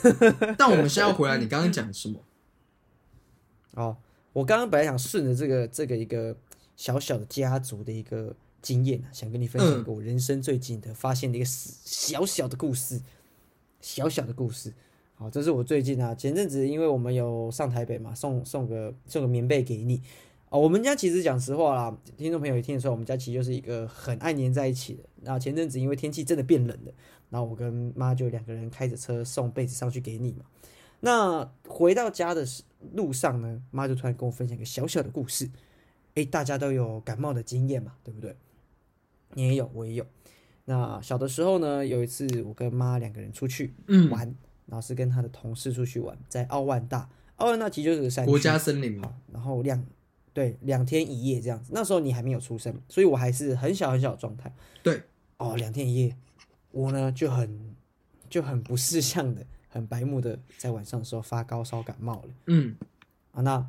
[0.57, 2.23] 但我们现在要回来， 你刚刚讲什么？
[3.73, 3.97] 哦，
[4.37, 6.37] 我刚刚本来想顺着这个这个一个
[6.75, 13.01] 小小的家族的一个经验啊，想跟你分享一个我人生最近的发现的一个小小的故事，
[13.81, 14.71] 小小的故事。
[15.15, 20.03] 好，这是我最近啊，前阵子因为我们有上台北嘛，送送个送个棉被给你。
[20.49, 25.03] 哦，我们家其实讲实话啦，听众朋友也听得出来，我们家其实就是一个很爱黏在一起的。
[25.23, 26.91] 那前阵子因为天气真的变冷了，
[27.31, 30.45] 然后我跟妈就两个人开着车送被子上去给你嘛。
[30.99, 35.49] 那回到家的时路上呢，妈就突然跟我分享一个小小的故事。
[36.15, 38.35] 诶，大家都有感冒的经验嘛，对不对？
[39.33, 40.05] 你也有，我也有。
[40.65, 44.21] 那小的时候呢，有一次我跟妈两个人出去嗯，玩，
[44.65, 47.07] 然后是跟他的同事出去玩，在奥万大。
[47.35, 49.85] 奥万大其实就是个山，国家森林嘛，然后两
[50.33, 51.71] 对两天一夜这样子。
[51.73, 54.51] 那时候你还没有出生，所以我还是很小很小的状态。
[54.81, 55.03] 对，
[55.37, 56.15] 哦，两天一夜，
[56.71, 57.75] 我呢就很
[58.27, 62.75] 就很不识相的，很白目的，在晚上的时候发高烧感冒了嗯，
[63.31, 63.41] 啊。
[63.41, 63.67] 那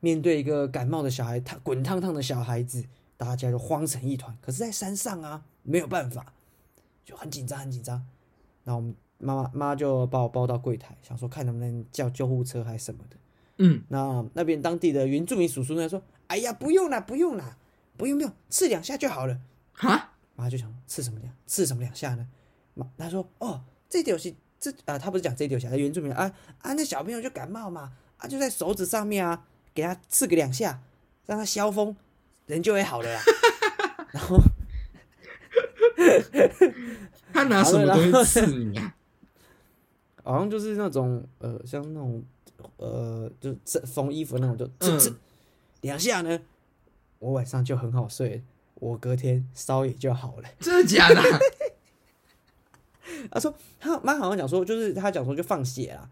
[0.00, 2.84] 面对一个感冒的小孩，他滚烫烫的小孩子，
[3.16, 4.36] 大家就慌成一团。
[4.40, 6.32] 可是，在山上啊，没有办法，
[7.04, 8.06] 就很紧张很紧张。
[8.64, 13.16] 那我们妈妈妈就把我抱到柜台，想说看能不能叫救护车还是什么的。
[13.58, 17.58] 嗯，那那边当地的原住民叔叔呢说：“哎呀，不用啦，不用啦，
[17.98, 19.38] 不用不用，刺两下就好了。
[19.74, 22.26] 哈，”妈就想刺什么两刺什么两下呢？
[22.72, 30.80] 妈他说：“哦，这条是这啊，他不是讲这条下，他原住民啊啊，那小朋友就感冒嘛，啊就在手指上面啊，给他刺个两下，
[31.26, 31.96] 让他消风，
[32.46, 33.22] 人就会好了啦。
[34.12, 34.38] ”然后
[37.32, 38.94] 他拿什么东西刺你啊？
[40.22, 42.22] 好像就是那种呃，像那种
[42.76, 45.16] 呃，就这缝衣服那种，就刺刺、嗯
[45.80, 46.38] 两下呢，
[47.20, 48.44] 我晚上就很好睡，
[48.74, 50.48] 我隔天烧也就好了。
[50.60, 51.38] 真的假的啊？
[53.30, 56.08] 他说他妈好像讲说，就是他讲说就放血啦。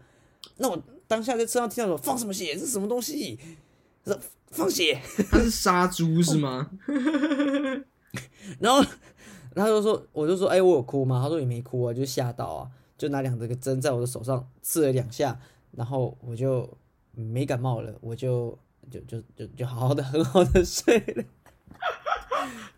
[0.57, 2.53] 那我当下在车上听到说放什么血？
[2.53, 3.39] 这是什么东西？
[4.03, 6.69] 他说放血，他是杀猪是吗？
[8.59, 8.83] 然后
[9.55, 11.21] 他就说，我就说，哎、我有哭吗？
[11.21, 15.39] 他说你没哭啊，就吓到啊，就拿两这个针在我的手上刺了两下，
[15.71, 16.69] 然后我就
[17.13, 18.57] 没感冒了，我就
[18.89, 21.23] 就就就就好好的 很好的睡了。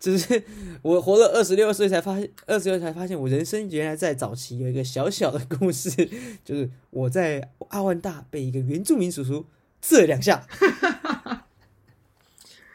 [0.02, 0.42] 只是
[0.82, 5.90] 我活了二十六岁才发现，二十六才发现我人生原来在早期有一个小小的故事，
[6.44, 9.46] 就是我在阿万大被一个原住民叔叔
[9.80, 10.44] 刺了两下，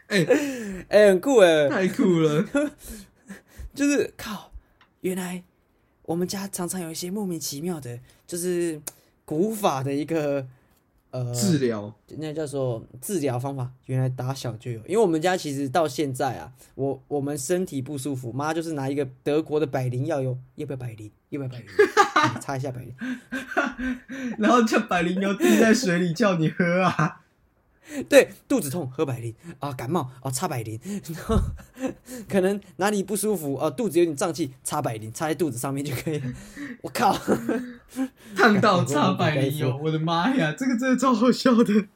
[0.08, 0.26] 哎、
[0.88, 2.48] 哎、很酷哎、太酷了！
[3.74, 4.50] 就是靠，
[5.02, 5.44] 原来
[6.04, 8.80] 我们家常常有一些莫名其妙的，就是
[9.26, 10.48] 古法的一个
[11.24, 14.78] 呃治疗，那叫做治疗方法，原来打小就有。
[14.86, 21.10] 因为我们家其实到现在啊，我我们身体不舒服，妈就是拿一个德国的百灵药油，要不要百灵？
[21.30, 21.66] 要不要百灵？
[22.34, 22.94] 你 擦一下百灵。
[24.38, 27.22] 然后叫百灵油滴在水里叫你喝啊！
[28.08, 31.38] 对，肚子痛喝百灵啊，感冒啊擦百灵， 然后
[32.28, 36.20] 可能哪里不舒服啊，肚子有点胀气，擦百灵，擦在肚子上面就可以。
[36.82, 37.18] 我靠，
[38.36, 41.86] 烫到擦百灵油，我的妈呀，这个真的超好笑的。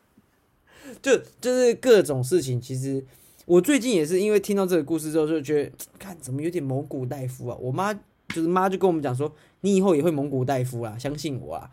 [1.02, 3.04] 就就是各种事情，其实
[3.44, 7.56] 我最近也是因为听到这个故事之后，就觉得 看怎么有点蒙古大夫啊。
[7.60, 11.70] 我妈就是妈就跟我们讲说，你以后也会蒙古大夫啊，相信我啊。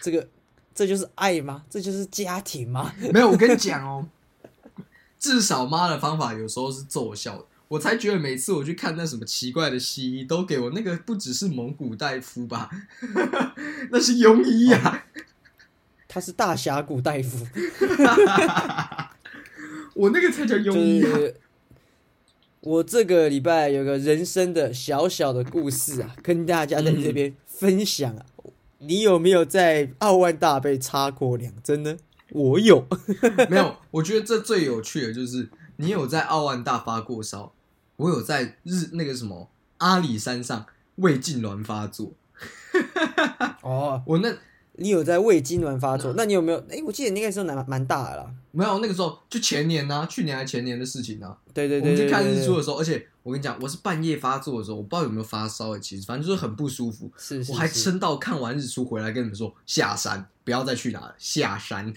[0.00, 0.26] 这个。
[0.76, 1.64] 这就是爱吗？
[1.70, 2.92] 这就是家庭吗？
[3.12, 4.06] 没有，我跟你讲哦，
[5.18, 7.44] 至少妈的方法有时候是奏效的。
[7.68, 12.70] 我才觉得每次我去看那什么奇怪的西医，都给我那个不只是蒙古大夫吧，
[13.90, 15.06] 那是庸医啊，
[16.06, 17.44] 他是大峡谷大夫，
[19.94, 21.18] 我那个才叫庸医啊。
[22.60, 28.26] 我这个礼拜有个人生的小小的故事啊，跟大家在这边分享啊。
[28.78, 31.96] 你有没有在奥万大被插过两针呢？
[32.30, 32.86] 我有，
[33.48, 33.76] 没有。
[33.90, 37.52] 我觉得这最有趣的就是你有在奥万大发过烧，
[37.96, 42.12] 我有在日那个什么阿里山上胃痉挛发作。
[43.62, 44.34] 哦，我那。
[44.78, 46.12] 你有在胃痉挛发作？
[46.18, 46.58] 那你有没有？
[46.68, 48.30] 哎，我记得那个时候蛮蛮大的啦。
[48.50, 51.34] 没有，那个时候就前年呢，去年还前年的事情呢。
[51.54, 51.92] 对对对。
[51.92, 57.12] 我们去看日出的时候，而且我跟你讲，我是半夜发作的时候，我不知道有没有发烧诶，其实反正就是很不舒服。
[57.18, 57.50] 是是。
[57.50, 61.92] 我还撑到看完日出回来跟你们说下山，不要再去哪了，下山。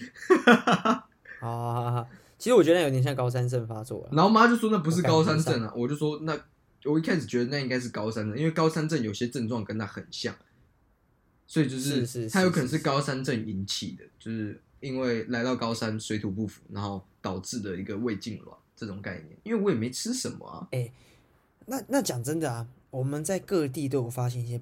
[1.38, 2.04] 啊，
[2.36, 4.08] 其实我觉得有点像高山症发作了。
[4.10, 6.36] 然后妈就说那不是高山症啊，我就说那
[6.84, 10.34] 我一开始觉得那应该是高山症，因为高山症有些症状跟它很像。
[11.46, 19.36] 所以就是它有可能是高山症引起的，就是因为来到高山水土不服，然后导致的一个胃痉挛这种概念。
[19.44, 20.66] 因为我也没吃什么啊。
[20.72, 20.92] 哎，
[21.70, 24.60] 那那讲真的啊，我们在各地都有发现一些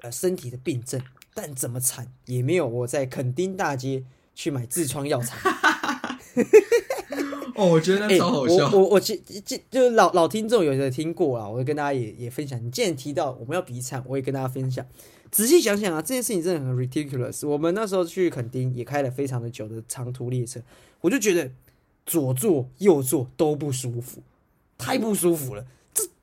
[0.00, 0.98] 呃身体的病症，
[1.34, 4.02] 但怎么惨也没有我在垦丁大街
[4.34, 5.38] 去买痔疮药惨。
[7.56, 8.70] 哦，我觉得那超好笑。
[8.70, 12.64] 我我我其其就是老老听众有的听过啊，我跟大家也也分享。
[12.64, 14.86] 你既然提到我们要比惨，我也跟大家分享。
[15.30, 17.46] 仔细想想啊，这件事情真的很 ridiculous。
[17.46, 20.62] 我们那时候去垦丁也开了非常的久的长途列车，
[21.02, 21.50] 我就觉得
[22.06, 24.22] 左坐右坐都不舒服，
[24.78, 25.66] 太不舒服了。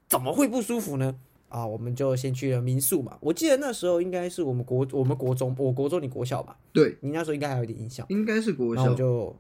[0.08, 1.16] 这怎么会不舒服呢？
[1.50, 3.18] 啊，我们就先去了民宿嘛。
[3.22, 6.58] 我记得那时候应该是我们国我们国中，我国中你国小吧？
[6.72, 8.82] 对，你那时候应该还有点印象，应该是国小。
[8.82, 9.36] 然后就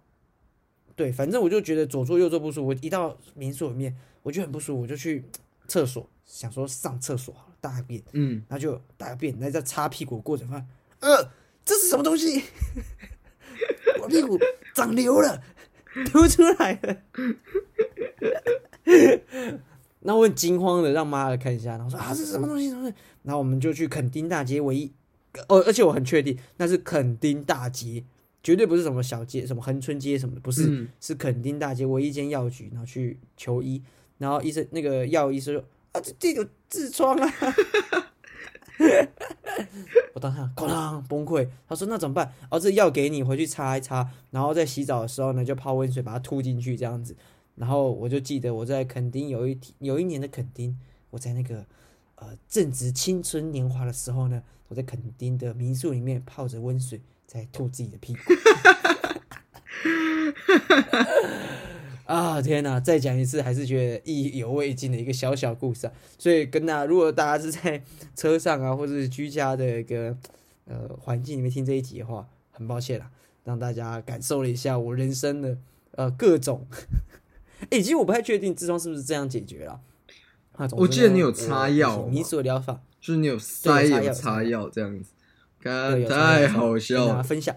[0.95, 2.67] 对，反正我就觉得左坐右坐不舒服。
[2.67, 5.23] 我一到民宿里面，我就很不舒服，我就去
[5.67, 7.33] 厕所，想说上厕所。
[7.59, 10.67] 大便，嗯，然后就大便，那在擦屁股过程发现，
[10.99, 11.29] 呃，
[11.63, 12.43] 这是什么东西？
[14.03, 14.37] 我屁股
[14.75, 15.41] 长瘤了，
[16.11, 16.97] 凸出来了。
[20.03, 22.69] 那我很惊慌的让妈来看一下，然后说啊，这是什么东西？
[22.69, 22.91] 什么？
[23.23, 24.91] 然后我们就去垦丁大街唯一，
[25.47, 28.03] 哦，而且我很确定那是垦丁大街，
[28.43, 33.81] 绝对不是什么小街，什么恒春街什么的，不是，是垦丁大街唯一一间药局，然后去求医，
[34.17, 35.63] 然后医生那个药医生说。
[35.93, 37.33] 啊，这这有痔疮啊！
[40.15, 41.47] 我当下哐当崩溃。
[41.69, 42.33] 他说：“那怎么办？
[42.49, 47.15] 哦，这药给你回去擦一擦，然后在洗澡的时候呢，就泡温水把它吐进去，这样子。”
[47.55, 50.77] 然后我就记得我在垦丁有一有一年的垦丁，
[51.11, 51.65] 我在那个
[52.15, 58.21] 呃正值青春年华的时候呢，我在垦丁的民宿里面泡着温水，在吐自己的屁股。
[62.05, 62.79] 啊天哪！
[62.81, 65.93] 再讲一次，还是觉得意犹未尽的一个小小故事啊。
[66.17, 67.81] 所以跟大家，如果大家是在
[68.15, 70.15] 车上啊，或者是居家的一个
[70.65, 73.09] 呃环境里面听这一集的话，很抱歉啦，
[73.45, 75.57] 让大家感受了一下我人生的
[75.91, 76.67] 呃各种。
[77.69, 79.79] 哎， 其实我不太确定痔疮是不是这样解决了。
[80.73, 85.11] 我记得你有擦药，你所疗法，就是你有塞有擦药这样子，
[86.07, 87.23] 太好笑了。
[87.23, 87.55] 分享。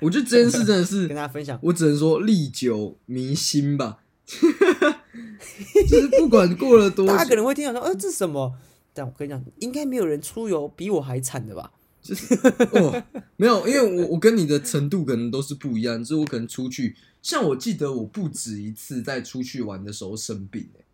[0.00, 3.98] 我觉得这件事真的是 跟大家分享，我只能说历久弥新吧。
[4.30, 8.54] 就是不管过了多，大家可能会听到说，呃，这是什么？
[8.94, 11.72] 但我跟你讲，应该没有人出游比我还惨的吧？
[12.02, 12.34] 就是
[12.72, 13.02] 哦，
[13.36, 16.02] 没有，因为我我跟你的程度可能都是不一样。
[16.02, 20.84] 就是我可能出去，像我记得我不止一次在出去玩的时候生病，哎，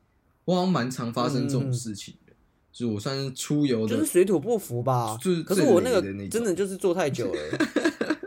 [0.45, 2.33] 我好像蛮常发生这种事情的。
[2.73, 5.16] 就是我算是出游的，就是水土不服吧。
[5.23, 7.40] 就是，可是我那个真的就是坐太久了。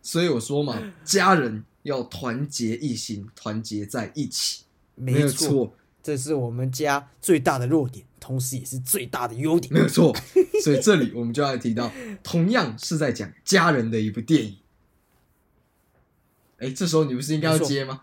[0.00, 4.64] 所以我说嘛，家人要团结一心，团结在一起，
[4.94, 10.14] 没有错，这是我们家最大的弱点，同时也是最大的优点， 没有错。
[10.62, 11.90] 所以这里我们就要提到，
[12.22, 14.56] 同样是在讲家人的一部电影。
[16.58, 18.02] 哎，这时候你不是应该要接吗？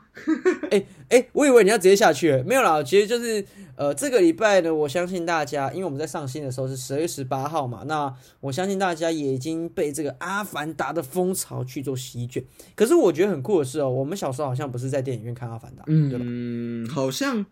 [0.69, 3.45] 哎哎，我以为你要直接下去了，没有啦，其实就是
[3.77, 12.43] 呃，这个礼拜呢，我相信大家，因为我们在上新的时候是十二月十八号嘛，那我相信大家也已经被这个《阿凡达》的风潮去做席卷。
[12.75, 16.25] 可是我觉得很酷的是哦，我们小时候好像不是在电影院看《阿凡达》，对吧？
[16.27, 17.45] 嗯，好像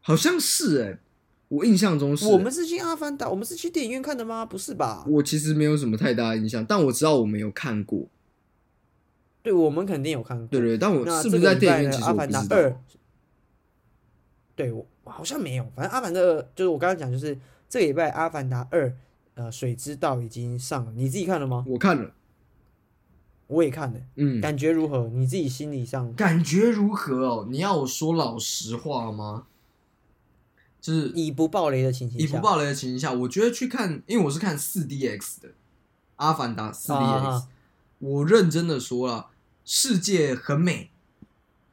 [0.00, 0.98] 好像是哎、
[1.48, 4.46] 我印象中是、我们是去《阿凡达》，我们是去电影院看的吗？
[4.46, 5.04] 不是吧？
[5.08, 8.06] 我其实没有什么太大的印象，但我知道我没有看过。
[9.42, 10.46] 对，我们肯定有看过。
[10.48, 11.92] 对对，但我是不是在电影院？
[11.92, 12.56] 其《阿凡达实我不知道。
[12.56, 12.70] 二》
[14.54, 17.38] 对我我好像没有，反正《阿凡达二》就是我刚刚讲，就是
[17.68, 18.88] 这个礼拜《阿凡达二》
[19.34, 21.64] 呃，《水之道》已经上了，你自己看了吗？
[21.66, 22.12] 我看了，
[23.46, 25.08] 我也看了，嗯，感觉如何？
[25.08, 27.48] 你自己心理上感觉如何哦？
[27.50, 29.46] 你要我说老实话吗？
[30.80, 35.48] 就是以不暴雷的情形下，以不暴雷的情形下，我觉得去看，因为我是看四 DX 的
[36.16, 37.44] 《阿凡达》四 DX，、
[37.98, 39.26] 我认真的说了，
[39.64, 40.90] 世界很美，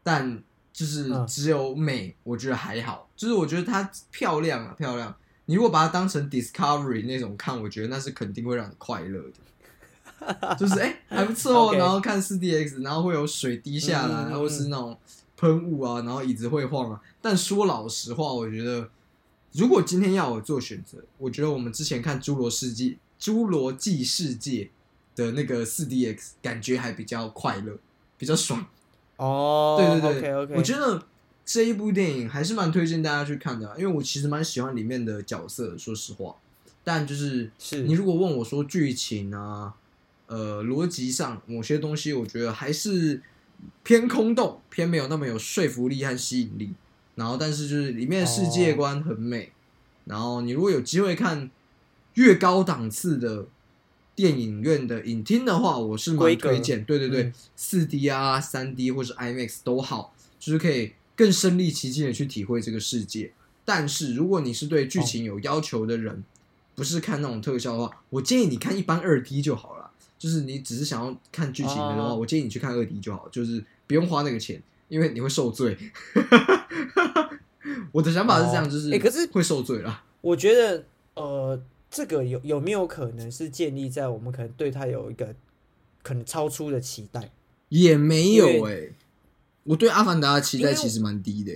[0.04, 0.44] 但
[0.74, 1.26] 就是嗯。
[1.26, 5.16] 只有美，我觉得还好，就是我觉得它漂亮啊，漂亮。
[5.46, 10.56] 你如果把它当成 Discovery 那种看，我觉得那是肯定会让你快乐的。
[10.56, 14.40] 就是哎、还不错哦 然后看四 DX，然后会有水滴下来，嗯嗯嗯。
[14.40, 14.98] 或是那种
[15.38, 17.00] 喷雾啊，然后椅子会晃啊。
[17.22, 18.90] 但说老实话，我觉得
[19.54, 22.98] 如果今天要我做选择，我觉得我们之前看《侏罗世纪》
[23.34, 24.70] 《侏罗纪世界》
[25.18, 27.78] 的那个四 DX，感觉还比较快乐，
[28.18, 28.68] 比较爽。
[29.16, 31.08] 哦，对对对我觉得
[31.44, 36.36] 这一部电影还是蛮推荐大家去看的啊、因为我其实蛮喜欢里面的角色，说实话。
[36.84, 39.74] 但就是是你如果问我说剧情啊，
[40.28, 43.22] 呃，逻辑上某些东西，我觉得还是
[43.84, 46.74] 偏空洞，偏没有那么有说服力和吸引力。
[47.18, 49.52] 然后，但是就是里面的世界观很美。
[50.06, 51.52] 然后，你如果有机会看
[52.14, 53.48] 越高档次的
[54.16, 56.86] 电影院的影厅的话，我是蛮推荐。
[56.86, 63.34] 对对对嗯，四 D 啊、三 D 或是 IMAX 都好，就是可以更身临其境的去体会这个世界。
[63.66, 66.24] 但是，如果你是对剧情有要求的人，
[66.76, 69.92] 不是看那种特效的话，我建议你看一般二 D 就好了。
[70.20, 75.78] 就是你只是想要看剧情的话，哦我建议你去看二 D 就好，就是不用花那个钱，因为你会受罪。
[77.92, 80.04] 我的想法是这样，哦就是诶可是会受罪啦。
[80.22, 80.84] 我觉得
[81.16, 85.36] 呃，这个有有没有可能是建立在我们可能对他有一个
[86.02, 87.32] 可能超出的期待？
[87.70, 88.90] 也没有因哎、
[89.64, 91.52] 我对《阿凡达》的期待其实蛮低的、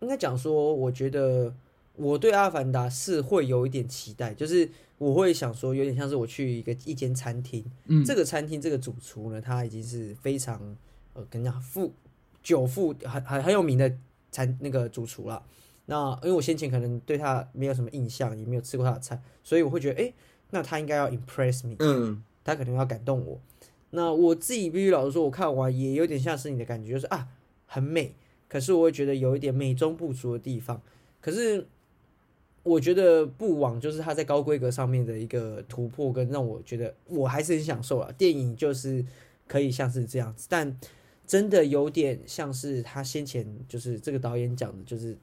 [0.00, 1.54] 应该讲说，我觉得
[1.96, 4.68] 我对《阿凡达》是会有一点期待，就是
[4.98, 10.76] 我会想说，有点像是我去一个一间餐厅，嗯，这个餐厅这个主厨呢，他已经是非常
[11.14, 11.92] 呃，跟你讲富
[12.42, 13.92] 久富很很很有名的
[14.30, 15.42] 餐那个主厨了。
[15.86, 20.12] 那因为我先前可能对他没有什么印象，也没有吃过他的菜，所以我会觉得，哎、
[20.50, 23.40] 那他应该要 impress me，嗯他可能要感动我。
[23.90, 27.26] 那我自己必须老实说，我看完也有点像是你的感觉，就是啊，
[27.66, 28.14] 很美，
[28.48, 30.80] 可是我会觉得有一点美中不足的地方。
[31.20, 31.66] 可是
[32.62, 38.12] 我觉得不枉就是他在高规格上面的一个突破，跟让我觉得我还是很享受了。
[38.12, 39.04] 电影就是
[39.48, 40.78] 可以像是这样子，但
[41.30, 45.16] 真的有点像是他先前就是这个导演讲的，就是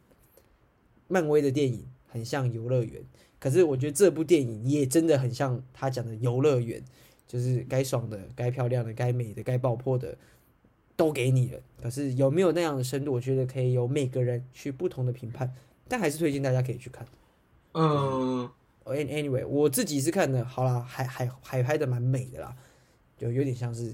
[1.10, 3.04] 漫威的电影很像游乐园。
[3.38, 6.82] 可是我觉得这部电影也真的很像他讲的游乐园，
[7.28, 10.18] 就是该爽的、该漂亮的、该美的、该爆破的
[10.96, 11.60] 都给你了。
[11.82, 15.54] 可是有没有那样的深度，我觉得可以由每个人去不同的评判，
[15.90, 17.06] 但还是推荐大家可以去看。
[17.74, 18.50] 嗯
[18.86, 22.56] ，An- Anyway，我自己是看的，好啦，还还还拍的蛮美的啦，
[23.18, 23.94] 就有点像是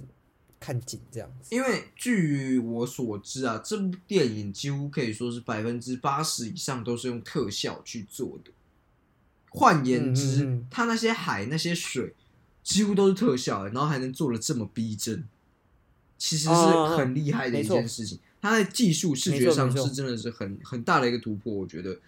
[0.63, 1.53] 看景这样子。
[1.53, 8.51] 因为据我所知啊，这部电影几乎可以说是百分之八十以上都是用特效去做的。
[9.49, 12.15] 换言之，嗯嗯嗯它那些海、那些水
[12.63, 15.25] 几乎都是特效的，然后还能做的这么逼真，
[16.17, 18.17] 其实是很厉害的一件事情。
[18.41, 21.99] 它在技术视觉上是真的是很很大的一个突破，我觉得。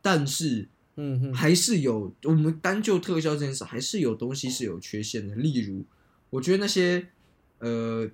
[0.00, 5.34] 但是嗯哼，还是有我们单就特效这件事，还是有东西是有缺陷的。
[5.34, 5.84] 例如，
[6.30, 7.08] 我觉得那些
[7.58, 8.08] 呃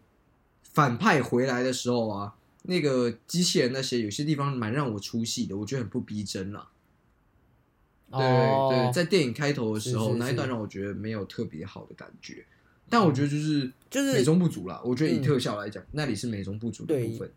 [0.63, 6.69] 反派回来的时候啊，那个机器人那些有些地方蛮让我出戏的，我觉得很不逼真了。
[8.11, 12.45] 对、哦对，在电影开头的时候那一段是让我觉得没有特别好的感觉，
[12.89, 14.81] 但我觉得就是就是美中不足啦。
[14.85, 17.33] 我觉得以嗯特效来讲，那里是美中不足的部分，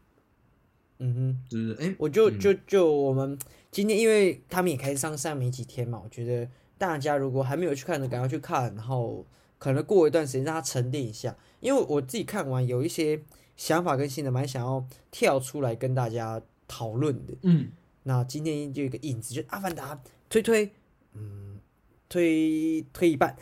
[1.00, 1.50] 嗯哼。
[1.50, 3.38] 就是哎，我就嗯就就我们
[3.72, 6.48] 今天，因为他们也开始上上没几天嘛，我觉得
[6.78, 9.26] 大家如果还没有去看的，赶快去看，然后
[9.58, 11.38] 可能过一段时间让它沉淀一下。
[11.60, 13.22] 因为我自己看完有一些
[13.56, 17.34] 想法跟心得，蛮想要跳出来跟大家讨论的。
[17.42, 17.72] 嗯
[18.04, 19.96] 那今天就有一个影子，就是《阿凡达》
[20.30, 20.72] 推推，
[21.14, 21.60] 嗯，
[22.08, 23.36] 推推一半，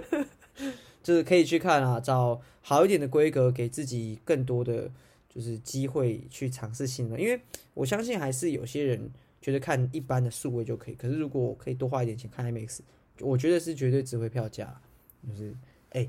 [1.02, 4.90] 就是可以去看啊，找好一点的规格，给自己更多的
[5.28, 7.38] 就是机会去尝试新的，因为
[7.74, 9.10] 我相信还是有些人
[9.42, 12.78] 觉得看一般的数位就可以，可是如果我可以多花一点钱看 IMAX，
[13.20, 14.80] 我觉得是绝对值回票价，
[15.28, 15.54] 就是
[15.90, 16.08] 哎、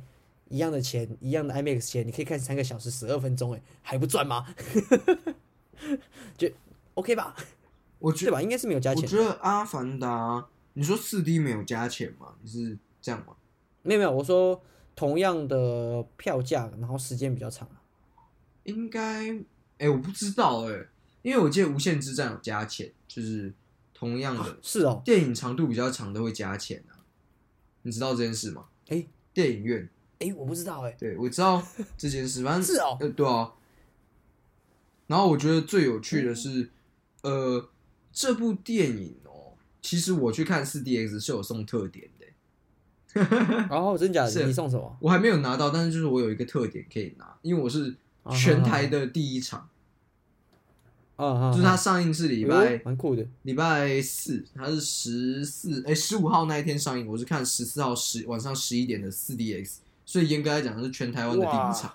[0.49, 4.45] 一样的钱，一样的 IMAX 钱，你可以看三个小时十二分钟，哎，还不赚吗？
[6.37, 6.49] 就
[6.93, 7.35] OK 吧，
[7.99, 8.41] 我觉得吧？
[8.41, 10.37] 应该是没有加钱，我觉得《阿凡达》，
[10.73, 12.35] 你说四 D 没有加钱吗？
[12.41, 13.35] 你是这样吗？
[13.81, 14.61] 没有没有，我说
[14.95, 17.67] 同样的票价，然后时间比较长。
[18.63, 19.33] 应该，
[19.79, 20.85] 哎、我不知道哎、
[21.23, 23.51] 因为我记得《无限之战》有加钱，就是
[23.93, 27.01] 同样的是哦，电影长度比较长都会加钱啊。
[27.81, 28.65] 你知道这件事吗？
[28.91, 29.89] 哎电影院，
[30.19, 31.65] 哎，我不知道哎，对我知道
[31.97, 33.51] 这件事，反正 是哦，呃，对啊。
[35.07, 36.69] 然后我觉得最有趣的是，
[37.23, 37.69] 呃，
[38.11, 43.21] 这部电影哦，其实我去看四 DX 是有送特点的，
[43.69, 44.97] 然 后真假是的，你送什么？
[45.01, 47.95] 我还没有拿到，但是就是我有一个特点可以拿，因为我是
[48.31, 49.69] 全台的第一场，啊
[51.27, 61.93] 啊，就是它上映是礼礼拜蛮酷的，礼拜四，它是十四哎十五号那一天上映，我是看十四号十晚上十一点的四 DX，所以严格来讲是全台湾的第一场，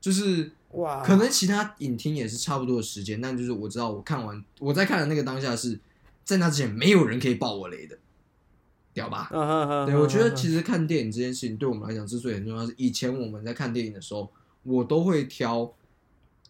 [0.00, 5.78] 就是哇，可能其他影厅也是差不多的时间，但就是我知道我看完我在看的那个当下是
[6.24, 7.96] 在那之前没有人可以爆我雷的，
[8.92, 9.28] 屌吧？
[9.86, 14.30] 对，我觉得其实看电影这件事情对我们来讲之所以很重要，是以前我们在看电影的时候，
[14.64, 15.72] 我都会挑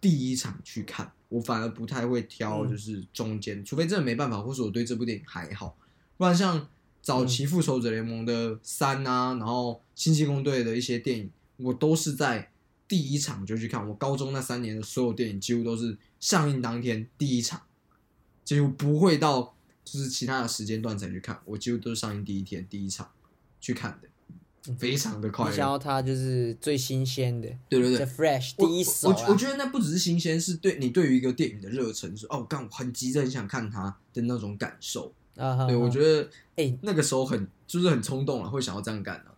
[0.01, 2.71] 第一场去看，我反而不太会挑嗯。
[2.71, 5.77] 就是中间，除非真的没办法，或是我对这部电影还好，
[6.17, 6.69] 不然像
[7.03, 12.51] 早期嗯复仇者联盟的三啊，然后星际攻队的一些电影，我都是在
[12.89, 13.89] 第一场就去看。
[13.89, 17.63] 我高中那三年的所有电影几乎都是上映当天第一场，
[18.45, 23.11] 几乎不会到就是其他的时间段才去看，我几乎都是上映第一天第一场
[23.61, 24.09] 去看的，
[24.75, 25.51] 非常的快乐。
[25.51, 35.13] 你想要它就是最新鲜的，对对对这，fresh 第一手啊我我我觉得那不只是新鲜，是对你对于一个电影的热忱，是哦，干我很急着很想看它的那种感受。
[35.37, 39.35] 啊，对我觉得，得哎，那个时候很就是很冲动了，会想要这样干啊。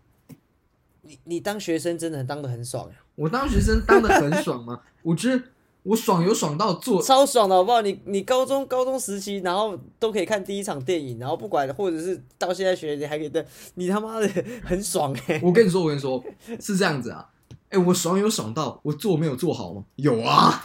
[1.02, 4.80] 你你当学生真的当的很爽呀，我当学生当的很爽吗？
[5.02, 5.42] 我觉得
[5.82, 7.80] 我爽有爽到做，超爽的好不好？
[7.82, 14.28] 你你高中高中时期，然后都可以看第一场电影，然后不管或者是到现在学你还可以的，你他妈的
[14.64, 16.22] 很爽哎，我跟你说，我跟你说
[16.60, 17.28] 是这样子啊。
[17.70, 19.84] 哎、我爽有爽到，我做没有做好吗？
[19.96, 20.64] 有啊，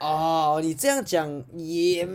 [0.00, 2.08] 哦，你这样讲也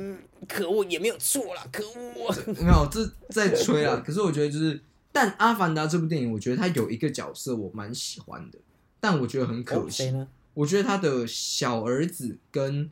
[0.48, 4.02] 可恶，也没有错啦，可恶，没有这在吹啊。
[4.06, 4.82] 可是我觉得就是，
[5.12, 8.58] 但《阿凡达》这部电影，我觉得它有一个角色我蛮喜欢的，
[9.00, 10.04] 但我觉得很可惜。
[10.04, 10.28] 哦谁呢？
[10.58, 12.90] 我觉得他的小儿子跟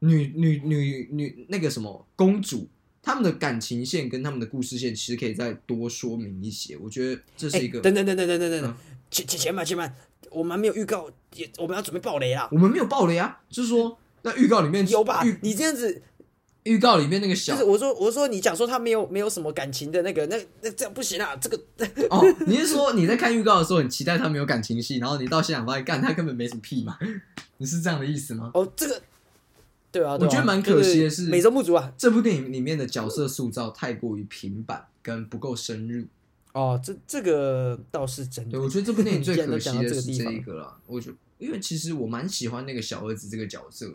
[0.00, 2.68] 女女女女那个什么公主，
[3.00, 6.76] 他们的感情线跟他们的故事线其实可以再多说明一些。
[6.76, 8.76] 我觉得这是一个等等等等等等等，
[9.08, 9.94] 前前前面前面，
[10.30, 12.48] 我们还没有预告，也我们要准备爆雷啦。
[12.50, 15.22] 我们没有爆雷啊，就是说那预告里面有吧？
[15.42, 16.02] 你这样子。
[16.66, 21.56] 预告里面那个小就是我说我说你讲说他没有没有什么感情的那个那那这样不行啊，这个
[22.10, 26.98] 哦，你是说你在看预告的时候很期待他没有感情戏，然后你到现场发现干他根本没什么屁嘛？
[27.58, 28.50] 你是这样的意思吗？
[28.52, 29.00] 哦这个
[29.92, 31.90] 对啊，我觉得蛮可惜的是美洲不足啊。
[31.96, 36.04] 这部电影里面的角色塑造太过于平板，跟不够深入。
[36.52, 38.64] 哦，这这个倒是真对，的。
[38.64, 40.76] 我觉得这部电影最 可惜的是这一个啦。
[40.86, 43.94] 我觉得，因为其实我蛮喜欢那个小儿子这个角色的，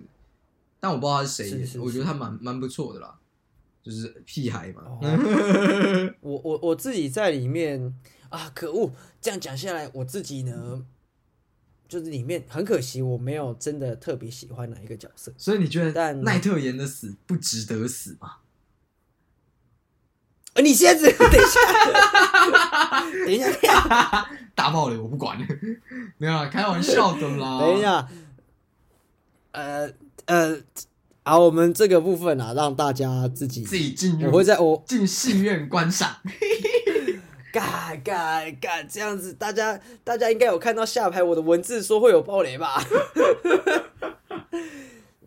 [0.81, 3.15] 但我不知道他是谁演的，是是我觉得他蛮蛮不错的啦，
[3.81, 4.81] 就是屁孩嘛。
[4.85, 4.99] 哦
[6.19, 7.95] 我我我自己在里面
[8.29, 8.91] 啊，可恶！
[9.21, 10.83] 这样讲下来，我自己呢，
[11.87, 15.31] 就是里面很可惜，我没有真的特别喜欢哪一个角色。
[15.37, 18.37] 所以你觉得但奈特言的死不值得死吗？
[20.53, 21.59] 呃，你先子，等一下，
[23.25, 25.37] 等一下，等一下， 大爆雷我不管，
[26.17, 27.59] 没有啦，开玩笑的啦。
[27.59, 28.09] 等一，下，
[29.51, 29.89] 呃
[30.25, 30.57] 呃，
[31.23, 36.17] 好，我们这个部分啊，让大家自己，自己进我会在我进戏院观赏。
[37.51, 42.81] 嘎嘎嘎这样子，大家大家应该有看到下排我的文字说会有暴雷吧？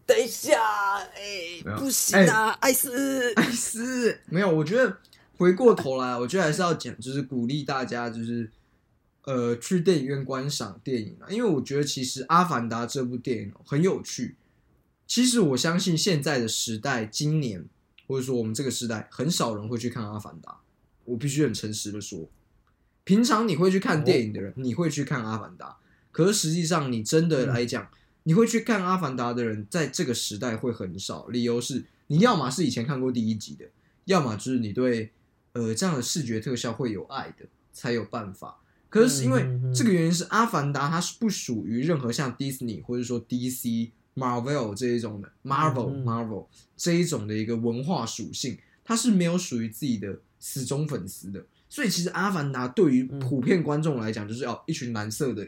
[0.07, 0.59] 等一下，
[0.99, 4.97] 哎、不行啊，艾斯，艾斯没有，我觉得
[5.37, 8.51] 回过头来，我觉得还是要讲，就是鼓励大家，就是
[9.25, 14.37] 呃去电影院观赏电影啊，因为我觉得其实《阿凡达》这部电影哦很有趣。
[15.07, 17.65] 其实我相信现在的时代，今年
[18.07, 20.51] 或者说我们这个时代，很少人会去看《阿凡达》。
[21.05, 22.31] 我必须很诚实的说，
[23.05, 25.69] 平常你会去看电影的人，你会去看《阿凡达》，
[26.11, 27.91] 可是实际上你真的来讲，
[28.23, 31.27] 你会去看《阿凡达》的人，在这个时代会很少。
[31.27, 33.67] 理由是你要么是以前看过第一集的，
[34.07, 35.13] 要么就是你对
[35.53, 38.63] 呃这样的视觉特效会有爱的，才有办法。
[38.95, 51.45] 可是是因为这个原因是《阿凡达》它是不属于任何像 Disney 或者说 DC、Marvel 这一种的 Marvel、Marvel 这一种的一个文化属性，它是没有属于自己的死忠粉丝的。
[51.69, 53.19] 所以其实《阿凡达》对于嗯。
[53.19, 55.45] 普遍观众来讲，就是要一群蓝色的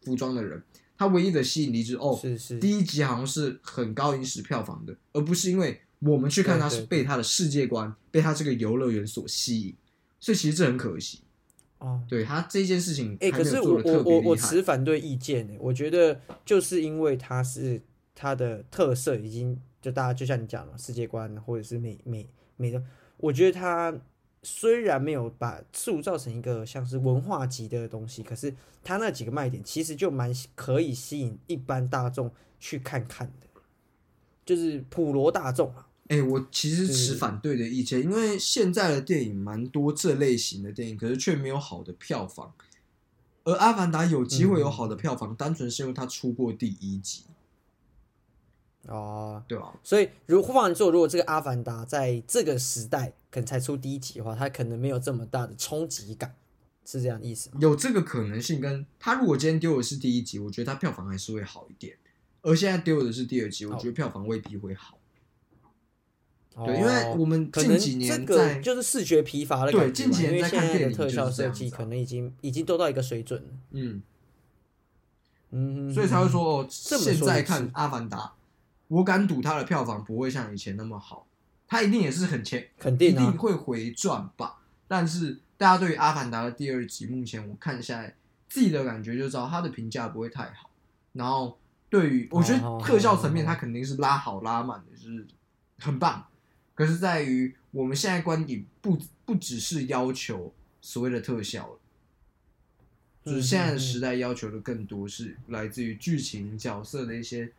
[0.00, 0.62] 服装的人，
[0.96, 9.74] 它唯一的吸引力就是哦，是是，第一集好像是很高影史票房的，而不是因为我们去看它对对是被它的世界观、被它这个游乐园所吸引，
[10.18, 11.20] 所以其实这很可惜。
[11.78, 12.02] 哦。
[12.08, 14.36] 对他这件事情哎、可是我我我我。
[14.36, 15.56] 持反对意见呢。
[15.58, 17.80] 我觉得就是因为它是
[18.14, 22.82] 它的特色已经就大家就像你讲了世界观或者是美美美的，
[23.16, 23.92] 我觉得它
[24.42, 28.54] 虽然没有把塑造成一个像是文化级的东西，可是
[28.84, 33.60] 它那几个卖点其实就蛮可以吸引一般大众去看看的，
[34.44, 35.88] 就是普罗大众啊。
[36.08, 42.52] 哎、我其实持反对的意见，因为现在的电影蛮多这类型的电影，可是却没有好的票房。
[43.44, 47.22] 而《阿凡达》有机会有好的票房，单纯是因为它出过第一集，
[48.86, 49.72] 哦，对吧？
[49.84, 56.34] 所以如换言之，如果这个《阿凡达》在这个时代可能才出第一集的话，它可能没有这么大的冲击感，
[56.84, 57.58] 是这样的意思吗？
[57.60, 58.84] 有这个可能性跟。
[58.98, 61.96] 他如果今天丢的是第一集，我觉得他票房还是会好一点。
[62.42, 64.98] 而现在丢的是第二集，我觉得票房未必会好。
[66.64, 74.02] 对，因为哦我们近几这个年在就是视觉疲乏的对感觉嘛，近几年在看电影就是这效设计可能已经已经都到一个水准了，嗯，
[75.50, 78.18] 嗯，所以才会说哦，现在看《阿凡达》，
[78.88, 81.26] 我敢赌它的票房不会像以前那么好，
[81.68, 84.62] 它一定也是很前，一肯定啊，定会回转吧。
[84.88, 88.14] 但是大家对于《阿凡达》的第二集，目前我看下来，
[88.48, 90.70] 自己的感觉就知道它的评价不会太好。
[91.12, 91.58] 然后
[91.90, 95.26] 对于我觉哦得特效层面，它肯定是拉好拉满的，就是
[95.78, 96.24] 很棒。
[96.76, 101.78] 可是在于我们现在观点不不只是要求所谓的特效了。
[103.24, 107.50] 就是现在的时代要求的更多是来自于剧情角色的一些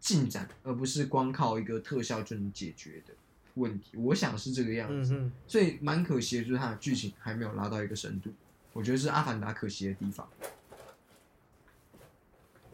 [0.00, 3.12] 进展，而不是光靠一个特效就能解决的
[3.56, 3.98] 问题。
[3.98, 8.30] 我想是这个样子，嗯，所以蛮可惜的，就是它的剧情还没有拉到一个深度。
[8.72, 10.26] 我觉得是《阿凡达》可惜的地方。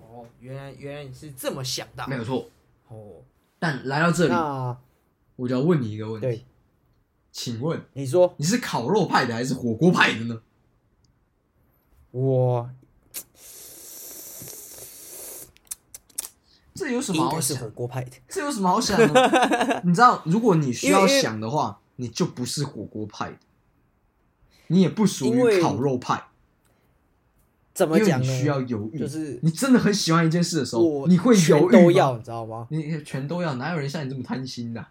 [0.01, 2.49] 哦，原来原来你是这么想的，没有错。
[2.87, 3.17] 哦，
[3.59, 4.79] 但来到这里，那
[5.39, 6.45] 我就要问你一个问题对，
[7.31, 10.43] 请问你说你是烤肉派的还是火锅派的呢？
[12.11, 12.69] 我
[16.75, 17.71] 这有什么好应该是火想？
[17.71, 19.83] 锅派的，这有什么好想的？
[19.87, 23.39] 你知道，如果你需要为因为想的话，你就不是火锅派的，
[24.67, 26.25] 你也不属因为于烤肉派，因为
[27.75, 28.27] 怎么讲呢？
[28.27, 28.99] 你需要犹豫。
[28.99, 32.67] 就是你真的很喜欢一件事的时候，我你会全犹豫吗都要，你知道吗？
[32.71, 34.91] 你全都要，哪有人像你这么贪心的啊、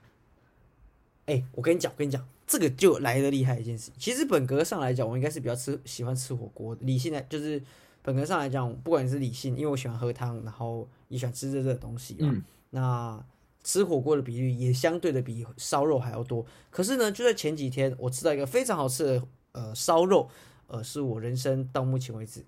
[1.27, 3.91] 哎、我跟你讲，我跟你讲，这个就来的厉害一件事。
[3.97, 6.83] 其实本格上来讲，我应该是比较吃喜欢吃火锅的。
[6.83, 7.61] 理性来就是
[8.01, 12.31] 本格上来讲，不管是理性，因为我喜欢喝汤，然后也喜欢吃热热的东西嘛。
[12.33, 13.25] 嗯那
[13.63, 16.45] 吃火锅的比率也相对的比烧肉还要多。
[16.69, 20.29] 可是呢，就在前几天，我吃到一个非常好吃的呃烧肉，
[20.67, 22.45] 呃，是我人生到目前为止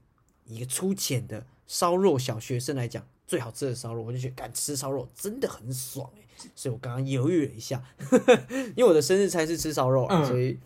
[0.49, 7.83] 一个粗浅的烧肉小学生来讲最好吃的烧肉，我就觉得敢吃烧肉真的很爽哎、所以我刚刚犹豫了一下，
[8.75, 10.57] 因为我的生日餐是吃烧肉啊，嗯所以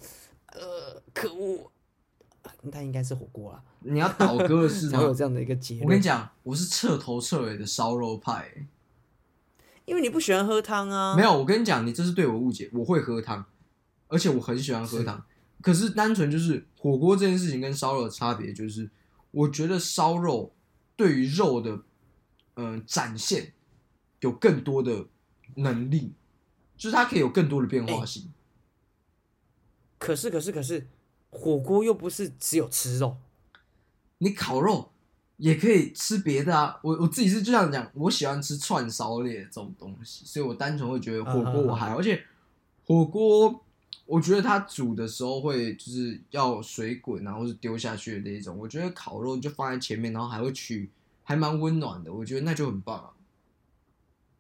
[0.48, 1.72] 呃，可恶，
[2.62, 5.16] 那应该是火锅啦，你要倒戈的是 才会有吗？
[5.18, 5.86] 这样的一个结论。
[5.86, 8.68] 我跟你讲，我是彻头彻尾的烧肉派、欸
[9.86, 12.70] 因为你不喜欢喝汤啊，没有，我跟你讲，你这是对我误解。
[12.72, 13.44] 我会喝汤，
[14.08, 15.22] 而且我很喜欢喝汤。
[15.62, 18.90] 可是单纯就是火锅这件事情跟烧肉的差别，就是
[19.34, 20.54] 我觉得烧肉
[20.96, 21.84] 对于肉的
[22.54, 23.54] 嗯、呃展现
[24.20, 25.08] 有更多的
[25.56, 26.14] 能力，
[26.78, 28.32] 就是它可以有更多的变化性。
[29.98, 30.88] 可是可是可是，
[31.30, 33.18] 火锅又不是只有吃肉，
[34.20, 34.92] 你烤肉
[35.38, 36.80] 也可以吃别的啊。
[36.84, 42.24] 我我自己是这样讲，我喜欢吃串烧类的这种东西，所以我单纯会觉得火锅我还好，而且
[42.86, 43.63] 火锅
[44.14, 48.56] 我觉得它煮的时候会就是要水滚然后是丢下去的那一种。
[48.56, 50.88] 我觉得烤肉就放在前面，然后还会取，
[51.24, 53.10] 还蛮温暖的，我觉得那就很棒啊。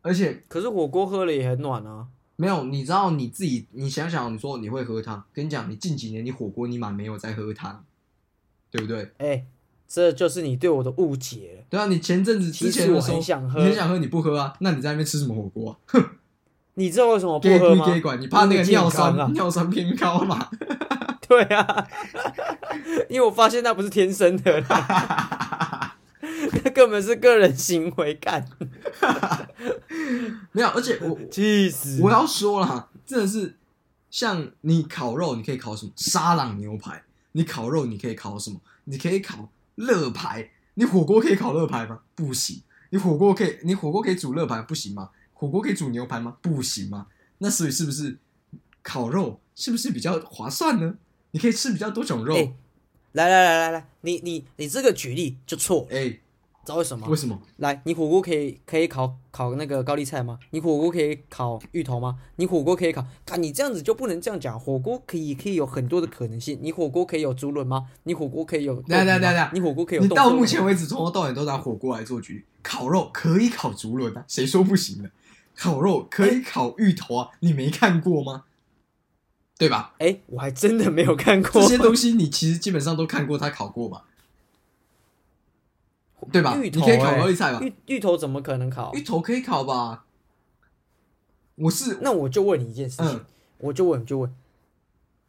[0.04, 2.08] 而且可是火锅喝了也很暖啊。
[2.36, 7.84] 没有，你知道你自己，你想想，你说你会喝汤，跟你讲，你近几年你火锅你满没有在喝汤，
[8.70, 9.12] 对不对？
[9.18, 9.44] 哎、
[9.88, 11.66] 这就是你对我的误解。
[11.72, 14.56] 对啊，你前阵子之前的时候，很想喝你很想喝，你不喝啊？
[14.60, 15.78] 那你在那边吃什么火锅、啊？
[16.76, 17.86] 你知道为什么不给喝吗？
[18.20, 20.50] 你怕那个尿酸、尿酸偏高嘛？
[21.28, 21.88] 对啊，
[23.10, 25.96] 因为我发现那不是天生的啦，
[26.64, 28.46] 那根本是个人行为干，
[30.52, 32.00] 没有，而且我 气死！
[32.02, 33.56] 我要说了，真的是
[34.12, 38.60] 像你烤肉，你可以烤什么沙朗牛排，你烤肉你可以烤什么？
[38.86, 42.00] 你可以烤乐排，你火锅可以烤乐排吗？
[42.16, 42.62] 不行。
[42.90, 45.10] 你火锅可以，你火锅可以煮乐排不行吗？
[45.44, 46.38] 火锅可以煮牛排吗？
[46.42, 47.08] 不行吗？
[47.40, 48.18] 那所以是不是
[48.82, 50.96] 烤肉是不是比较划算呢？
[51.32, 52.34] 你可以吃比较多种肉。
[52.34, 52.54] 哎
[53.12, 56.20] 来来来来来，你你你这个举例就错了，哎、知
[56.68, 57.12] 道为什么吗？
[57.12, 57.40] 为什么？
[57.58, 60.40] 来，你火锅可以可以烤烤那个高丽菜吗？
[60.52, 62.18] 你火锅可以烤芋头吗？
[62.38, 63.06] 你火锅可以烤？
[63.30, 66.58] 啊你这样子就不能这样讲，火锅可以可以有很多的可能性。
[66.62, 67.88] 你火锅可以有竹轮吗？
[68.04, 68.98] 你火锅可以有豆皮吗？
[68.98, 75.12] 等一下等一下等一下你火锅可以有你到目前为止从头到尾都拿火锅来做举例，烤肉可以烤竹轮啊，谁说不行的？
[75.56, 78.46] 烤肉可以烤芋头啊，你没看过吗？
[79.58, 79.94] 对吧？
[80.00, 84.02] 哎，我还真的没有看过这些东西你其实基本上都看过，他烤过嘛，
[86.32, 86.58] 对吧？
[86.58, 87.60] 芋头、你可以烤哎高丽菜吧？
[87.62, 89.02] 芋芋头怎么可能烤芋？
[89.04, 90.06] 头可以烤吧？
[91.56, 93.26] 我是那我就问你一件事情，嗯
[93.60, 94.36] 我就问就问，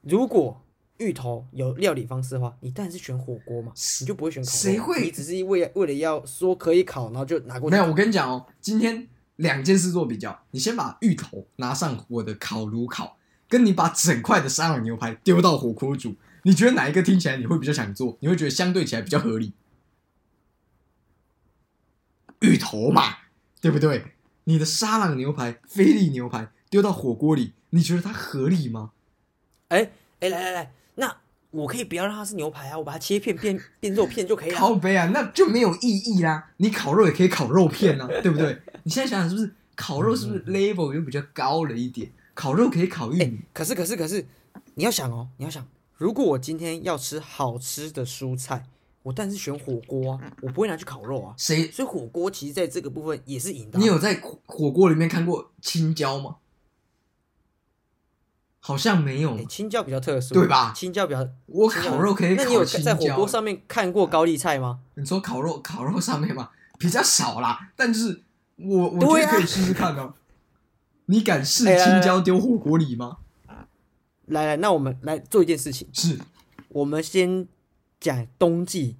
[0.01, 0.61] 如果
[0.97, 4.57] 芋头有料理方式的话，你当然是选火锅嘛，你就不会选烤肉。
[4.57, 9.07] 谁会你只是为了为了要说可以烤，然后就拿过去没有，我跟你讲哦，今天
[9.37, 13.19] 两件事做比较，你先把芋头拿上我的烤炉烤，
[13.49, 18.17] 跟你把整块的沙朗牛排丢到火锅煮，你觉得哪一个听起来你会比较想做？
[18.21, 19.53] 你会觉得相对起来比较合理？
[22.41, 23.17] 芋头嘛，
[23.61, 24.13] 对不对？
[24.45, 28.93] 你的沙朗牛排、菲力牛排丢到火锅里，你觉得它合理吗？
[29.69, 30.75] 哎哎，来来来，
[31.55, 34.57] 我可以不要让它是牛排啊，我把它切片变 变肉片就可以了。
[34.59, 36.51] 靠背啊，那就没有意义啦。
[36.57, 38.59] 你烤肉也可以烤肉片啊， 对不对？
[38.83, 42.11] 你现在想想是不是烤肉是不是 level 又比较高了一点？
[42.35, 44.27] 烤肉可以烤玉哎米，，可是可是可是，
[44.75, 45.65] 你要想哦，你要想，
[45.97, 48.65] 如果我今天要吃好吃的蔬菜，
[49.05, 51.35] 我当然是选火锅啊，我不会拿去烤肉啊。
[51.39, 51.71] 谁？
[51.71, 56.37] 所以火锅其实在这个部分也是赢的啊、你有在火火锅里面看过青椒吗？
[58.67, 63.29] 好像没有哎，，青椒比较特殊，对吧青椒比较，我烤肉可以那你有在火锅。
[63.29, 64.81] 上面看过高丽菜吗？
[64.95, 66.49] 你说烤肉烤肉上面嘛，
[66.79, 68.23] 比较少啦，但是
[68.57, 70.15] 我我觉得可以试试看哦。
[71.05, 73.19] 你敢试青椒丢火锅里吗？
[74.25, 76.19] 来来，那我们来做一件事情，是，
[76.69, 77.47] 我们先
[78.01, 78.97] 讲冬季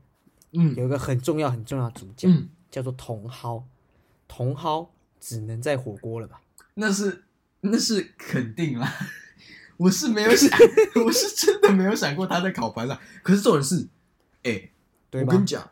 [0.53, 3.65] 嗯有一个很重要很重要的主角，嗯，叫做茼蒿，
[4.29, 6.43] 茼蒿只能在火锅了吧？
[6.75, 7.25] 那是
[7.63, 8.93] 那是肯定啦。
[9.77, 10.51] 我是没有想，
[11.05, 12.99] 我是真的没有想过他在烤盘上。
[13.23, 13.87] 可是重点是，
[14.43, 14.71] 哎、
[15.11, 15.47] 对我跟你？
[15.47, 15.71] 讲，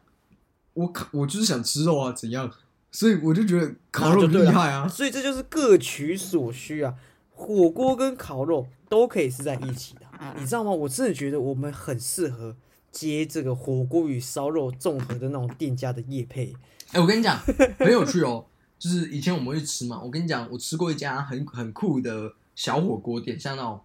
[0.74, 2.50] 我烤我就是想吃肉啊，怎样？
[2.90, 4.86] 所以我就觉得烤肉厉害啊。
[4.86, 6.94] 所以这就是各取所需啊，
[7.30, 10.00] 火锅跟烤肉都可以是在一起的，
[10.38, 10.70] 你知道吗？
[10.70, 12.55] 我真的觉得我们很适合
[12.90, 16.55] 接这个火锅与烧肉综合的那种店家的业配。
[16.92, 17.38] 哎、我跟你讲，
[17.78, 18.44] 很有趣哦。
[18.78, 23.80] 就是以前我们会去吃嘛，我跟你讲，我吃过一家很很酷的小火锅店，像那种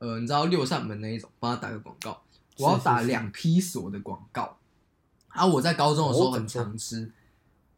[0.00, 2.22] 呃，你知道六扇门那一种，帮他打个广告，
[2.56, 4.58] 我要打两批锁的广告。
[5.28, 7.12] 啊，我在高中的时候很常吃，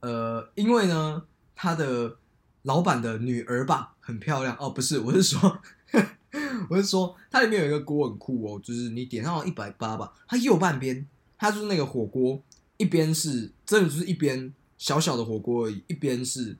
[0.00, 2.16] 呃，因为呢，他的
[2.62, 4.56] 老板的女儿吧很漂亮。
[4.58, 5.60] 哦，不是，我是说，
[6.70, 11.06] 我是说，它里面有一个锅很酷哦，就是你点上一百八吧，它右半边
[11.36, 12.40] 它就是那个火锅，
[12.76, 16.56] 一边是真的就是一边小小的火锅而已，一边是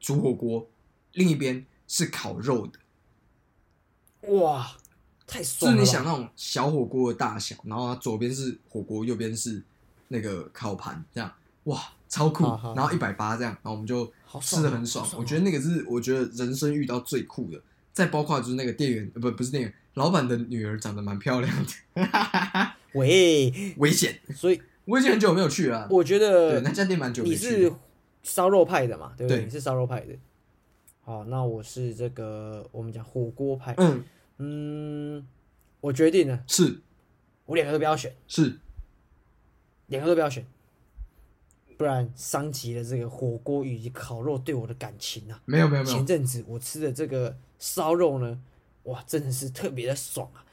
[0.00, 0.68] 煮火锅，
[1.12, 2.78] 另一边是烤肉的，
[4.34, 4.76] 哇，
[5.28, 5.84] 太就爽了就！
[5.84, 9.62] 是你想那种小火锅的大小，然后它左边是火锅，右边是
[10.08, 11.32] 那个烤盘，这样
[11.64, 14.10] 哇，超酷然后一百八这样，然后我们就
[14.40, 17.60] 吃的很爽，我觉得那个是我觉得人生遇到最酷的。
[17.92, 22.02] 再包括就是那个店员，呃不不是店员，老板的女儿长得蛮漂亮的，
[22.94, 24.20] 喂，危险！
[24.36, 27.62] 所以我已经很久没有去了啊，我觉对得那家店蛮久没你去你。
[27.64, 27.72] 是
[28.22, 29.38] 烧肉派的嘛，对不对？
[29.38, 30.14] 对你是烧肉派的。
[31.02, 33.74] 好，那我是这个我们讲火锅派。
[33.78, 34.04] 嗯，
[34.38, 35.26] 嗯，
[35.80, 36.80] 我决定了，是
[37.46, 38.58] 我两个都不要选，是，
[39.86, 40.46] 两个都不要选，
[41.76, 45.40] 不然伤及了这个火锅以及烤肉对我的感情啊。
[45.44, 48.40] 没有没有没有，前阵子我吃的这个烧肉呢，
[48.84, 50.44] 哇，真的是特别的爽啊！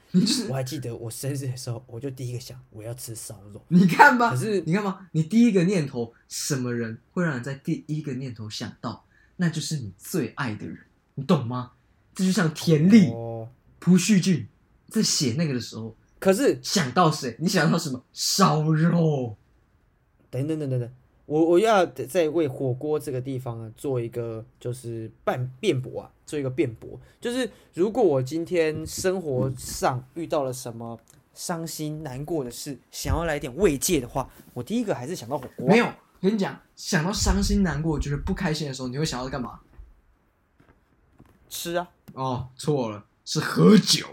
[0.48, 9.04] 我还记得我生日的时候，我就第一个想我要吃烧肉，你看吧，可是你看吧，你第一个念头，什么人会让你在第一个念头想到？
[9.36, 10.78] 那就是你最爱的人，
[11.16, 11.72] 你懂吗？
[12.14, 14.46] 这就像田力、哦，朴叙俊
[14.88, 17.36] 在写那个的时候，可是想到谁？
[17.38, 18.02] 你想到什么？
[18.12, 19.36] 烧肉。
[20.28, 20.90] 等等等等等，
[21.24, 30.98] 我我要在为火锅这个地方啊做一个就是办辩驳啊，做一个辩驳，就是如果我今天生活上遇到了什么
[31.32, 35.70] 伤心难过的事，想要来点慰藉的话，我第一个还是想到火锅啊。
[35.70, 35.86] 没有，
[36.20, 39.60] 跟你讲，想到伤心难过、觉得不开心的时候，你会想到干嘛？
[41.48, 44.06] 吃啊，哦，错了，是喝酒。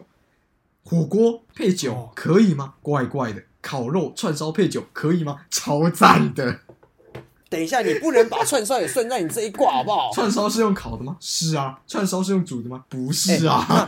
[0.83, 2.73] 火锅配酒哦可以吗？
[2.81, 3.41] 怪怪的。
[3.61, 5.37] 烤肉串烧配酒可以吗？
[5.49, 6.59] 超赞的。
[7.49, 10.11] 等一下，你不能把串烧也算在你这一挂，好不好？
[10.11, 11.15] 串烧是用烤的吗？
[11.21, 11.79] 是啊。
[11.87, 12.83] 串烧是用煮的吗？
[12.89, 13.65] 不是啊。
[13.69, 13.87] 哎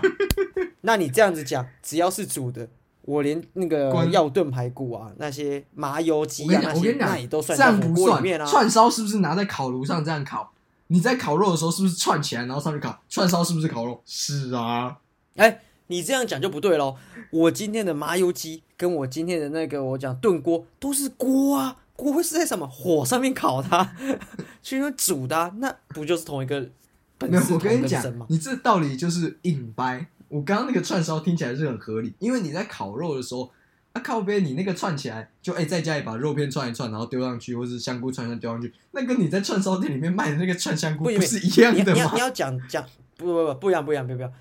[0.82, 2.69] 那你这样子讲，只要是煮的，
[3.01, 6.61] 我连那个关药炖排骨啊，那些麻油鸡啊
[6.99, 8.07] 那也都算这在火样不算。
[8.11, 8.45] 锅里面啊。
[8.45, 10.53] 串烧是不是拿在烤炉上这样烤？
[10.88, 12.97] 你在烤肉的时候是不是串起来，然后上去烤？
[13.09, 13.99] 串烧是不是烤肉？
[14.05, 14.95] 是啊。
[15.36, 16.96] 哎，你这样讲就不对喽。
[17.30, 23.94] 我今天的麻油鸡跟我今天的那个我讲炖锅都是锅啊，锅会是在什么火上面烤它，
[24.64, 26.70] 去那煮的啊、那不就是同一个
[27.18, 28.26] 本没有，是同我跟你讲？
[28.30, 30.08] 你这道理就是硬掰。
[30.30, 33.52] 我刚刚那个串烧听起来是很合理，因为你在烤肉的时候，
[33.92, 42.84] 啊靠边，你那个串起来，就哎、在家里把肉片串一串，然后丢上去，或是香菇串一串丢上去，那跟你在串烧店里面卖的那个串香菇不不是一样的吗你要讲讲
[43.18, 44.34] 不不不不一样不一样不一样不一样，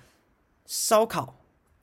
[0.65, 1.35] 烧烤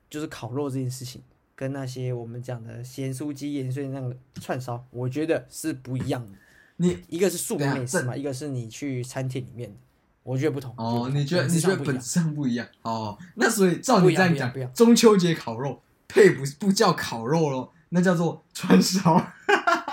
[0.09, 1.21] 就是烤肉这件事情，
[1.55, 6.31] 跟那些我们讲的咸酥鸡、盐碎那个串烧，我觉得是不一样的。
[6.77, 9.75] 你一个是庶民等一下这美食嘛，一个是你去餐厅里面的，
[10.23, 10.73] 我觉得不同。
[10.77, 13.17] 哦，你觉得你觉得本质上不一样哦？
[13.35, 19.31] 那所以照你这样讲中秋节烤肉配不不叫烤肉咯，那叫做串烧，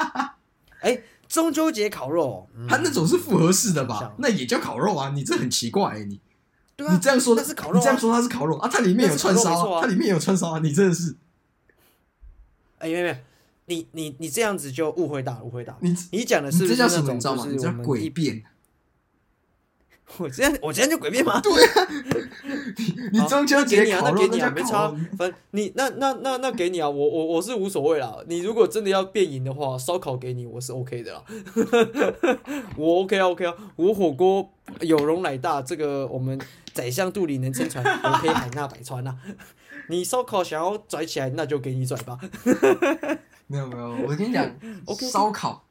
[0.81, 4.15] 哎，中秋节烤肉，嗯它那种是复合式的吧？
[4.19, 5.11] 那也叫烤肉啊？
[5.11, 6.19] 你这很奇怪、欸，你
[6.81, 8.69] 对啊，你这样说，那是烤肉、啊，你这样说它是烤肉啊？
[8.73, 11.15] 它里面有串烧啊，它里面有串烧啊，你真的是
[12.79, 13.15] 哎，没有没有，
[13.67, 15.79] 你你你这样子就误会大了，误会大了。
[15.83, 17.45] 你你讲的是你这叫什么你知道吗？
[17.45, 18.43] 就是你叫诡辩。
[20.19, 21.41] 我这样我这样就诡辩吗？
[23.13, 24.97] 你好中秋节给你啊，烤肉那给你啊，没差肉。。
[25.17, 28.17] 反你那那那那给你啊，我我我是无所谓啦。
[28.27, 31.23] 你如果真的要变赢的话，烧烤给你我是 OK 的啦。
[32.77, 34.51] 我 OK 啊 OK 啊，我火锅
[34.81, 36.37] 有容乃大，这个我们
[36.73, 39.17] 宰相肚里能撑船， 我可以海纳百川呐、
[39.89, 42.19] 你烧烤想要拽起来，那就给你拽吧。
[43.47, 44.49] 没有没有，我跟你讲
[45.11, 45.65] 烧烤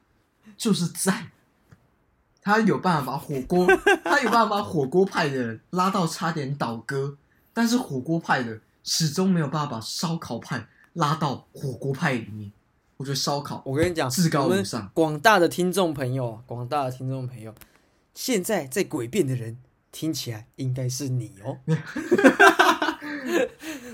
[0.56, 1.26] 就是在。
[2.42, 3.66] 他有办法把火锅，
[4.02, 7.16] 他有办法把火锅派的人拉到差点倒戈，
[7.52, 12.50] 但是火锅派的始终没有办法把烧烤派拉到火锅派里面。
[12.96, 17.54] 我觉得烧烤我跟你讲，至高无上广大的听众朋友啊，广大的听众朋友，
[18.14, 19.58] 现在在诡辩的人
[19.92, 21.58] 听起来应该是你哦。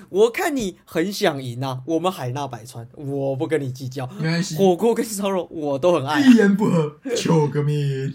[0.09, 4.07] 我看你很想赢啊，我们海纳百川，我不跟你计较。
[4.07, 6.26] 没关系，火锅跟烧肉我都很爱、啊。
[6.26, 8.14] 一言不合求个命。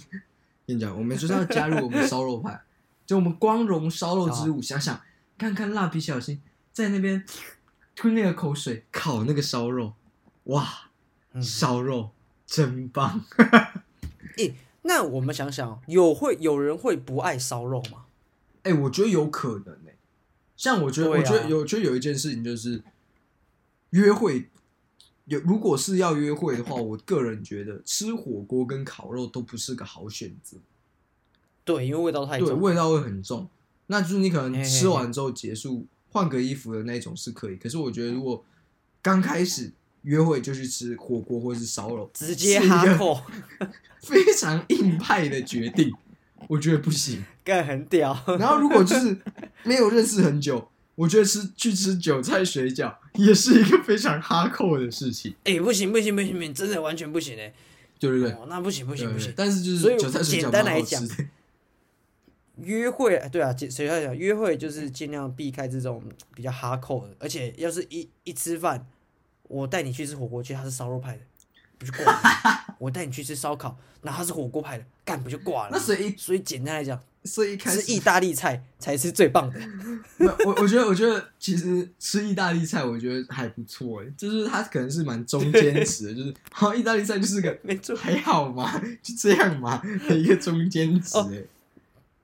[0.65, 2.61] 跟你讲，我们就是要加入我们烧肉派，
[3.05, 4.61] 就我们光荣烧肉之舞。
[4.61, 5.01] 想想
[5.37, 7.25] 看看蜡笔小新在那边
[7.95, 9.93] 吞那个口水烤那个烧肉，
[10.45, 10.65] 哇，
[11.33, 12.11] 嗯烧肉
[12.45, 13.25] 真棒！
[14.83, 18.05] 那我们想想，有会有人会不爱烧肉吗？
[18.63, 19.91] 哎、我觉得有可能呢、
[20.55, 22.83] 像我觉得，啊我觉得有，我觉得有一件事情就是
[23.91, 24.49] 约会。
[25.25, 30.57] 有，如果是要约会的话，我个人觉得吃火锅跟烤肉都不是个好选择。
[31.63, 32.59] 对，因为味道太对，重。
[32.59, 33.47] 味道会很重。
[33.87, 37.55] 那就是你可能吃完之后结束，换个衣服的那种是可以。
[37.55, 38.43] 可是我觉得，如果
[39.01, 39.71] 刚开始
[40.03, 43.21] 约会就去吃火锅或是烧肉，直接哈扣，
[44.01, 45.93] 非常硬派的决定，
[46.47, 47.23] 我觉得不行。
[47.43, 48.17] 干很屌。
[48.39, 49.17] 然后如果就是
[49.63, 57.53] 没有认识很久，我觉得吃去吃韭菜水饺也是一个非常哈扣的事情，哎、不行不行不行不行，真的完全不行哎、
[57.99, 58.31] 对不对？
[58.31, 59.33] 哦，那不行不行不行。
[59.35, 61.01] 但是就所以是韭菜水饺简单来讲。
[62.57, 64.15] 约会，哎对啊，简谁来讲？
[64.15, 66.03] 约会就是尽量避开这种
[66.35, 68.85] 比较哈扣的，而且要是一一吃饭，
[69.51, 71.21] 我带你去吃火锅，其实他是烧肉派的，
[71.77, 72.75] 不就挂了？
[72.79, 75.71] 我带你去吃烧烤，然后他是火锅派的，干不就挂了？
[75.73, 79.59] 那所以所以简单来讲，所以一开始吃意大利菜才是最棒的。
[80.45, 91.45] 我我觉得，我觉得其实吃意大利菜，我觉得还不错诶，就是它可能是蛮中间值的， 就是好意大利菜就是个没错，还好嘛，就这样嘛一个中间值哦诶。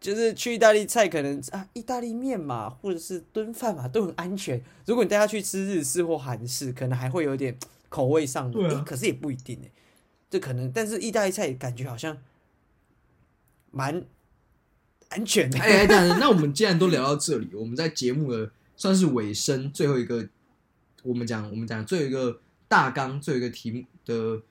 [0.08, 4.64] 就是去意大利菜，可能啊，意大利面嘛，或者是炖饭嘛，都很安全。
[4.86, 7.54] 如果你带他去吃日式或韩式，可能还会有点
[7.90, 9.70] 口味上的，对可是也不一定诶。
[10.30, 12.18] 这可能，但是意大利菜感觉好像
[13.70, 14.02] 蛮
[15.10, 15.60] 安全的。
[15.60, 20.30] 哎哎，但是那我们既然都聊到这里，我们在节目的算是尾声最后一个，
[21.04, 22.40] 我们讲我们讲最后一个
[22.70, 24.42] 大纲，最后一个题目的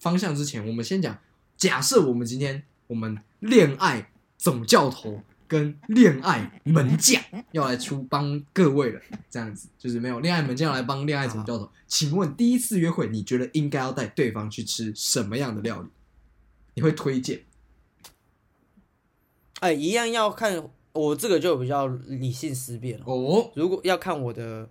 [0.00, 1.16] 方向之前，我们先讲，
[1.56, 4.10] 假设我们今天我们恋爱
[4.46, 7.20] 总教头跟恋爱门将
[7.50, 11.68] 要来出帮各位了，这样子就是没有恋爱门将要来帮恋爱总教头。
[11.88, 15.88] 请问第一次约会，你觉得应该要带对方去吃什么样的料理？
[16.74, 17.42] 你会推荐？
[19.58, 23.04] 哎，一样要看我这个就比较理性思辨了。
[23.04, 24.68] 哦，如果要看我的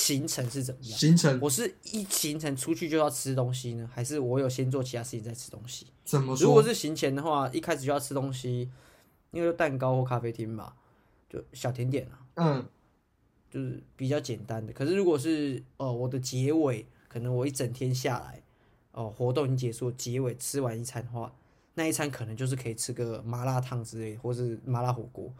[0.00, 0.98] 行程是怎么样？
[0.98, 5.86] 行程我是一行程出去就要吃东西呢，还是我有先做其他事情再吃东西？
[6.04, 6.46] 怎么说？
[6.46, 8.70] 如果是行前的话，一开始就要吃东西，
[9.30, 10.74] 因为蛋糕或咖啡厅吧，
[11.28, 12.66] 就小甜点啊，嗯，
[13.50, 14.72] 就是比较简单的。
[14.72, 18.42] 可是如果是呃我的结尾，可能我一整天下来，
[18.92, 21.30] 哦、活动已经结束，结尾吃完一餐的话，
[21.74, 25.30] 那一餐可能就是可以吃个麻辣烫之类，或是麻辣火锅，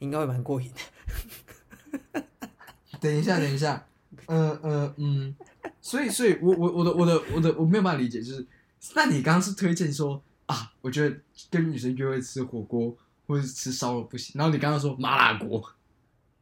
[0.00, 2.22] 应该会蛮过瘾的。
[3.00, 3.88] 等一下，等一下，
[4.26, 5.36] 嗯嗯嗯，
[5.80, 8.46] 所以所以我我我的我的我的我没有办法理解，就是
[8.94, 11.16] 那你刚刚是推荐说啊，我觉得
[11.50, 12.94] 跟女生约会吃火锅
[13.26, 15.62] 或者是吃烧肉不行，然后你刚刚说麻辣锅，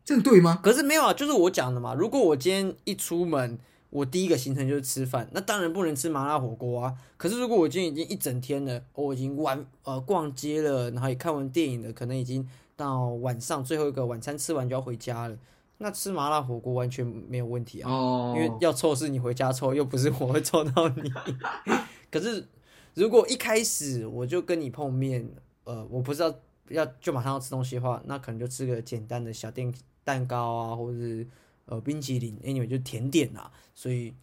[0.05, 0.59] 这样对吗？
[0.63, 1.95] 可是没有啊，就是我讲的嘛。
[1.95, 3.59] 如果我今天一出门，
[3.91, 6.95] 我第一个行程就是吃饭，那当然不能吃麻辣火锅啊。
[7.17, 15.37] 可是如果我今天已经一整天了，我已经玩呃逛街了，然后也看完电影了，可能已经到晚上最后一个晚餐吃完就要回家了，
[15.83, 17.91] 那吃麻辣火锅完全没有问题啊。
[17.91, 21.11] 哦，因为要凑是你回家凑，又不是我会凑到你。
[22.13, 22.47] 可是
[22.93, 25.27] 如果一开始我就跟你碰面，
[25.65, 26.35] 呃，我不知道
[26.69, 29.73] 要就马上要吃东西的话，那可能就吃个简单的小店
[30.05, 31.27] 蛋糕啊，或者是
[31.65, 33.51] 呃冰淇淋，anyway 就甜点啊。
[33.75, 34.15] 所以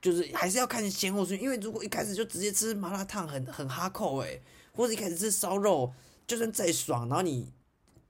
[0.00, 4.40] 就是还是要看先后顺序，因为如果一开始就直接吃麻辣烫很很哈扣哎，
[4.74, 5.92] 或者一开始吃烧肉，
[6.26, 7.52] 就算再爽，然后你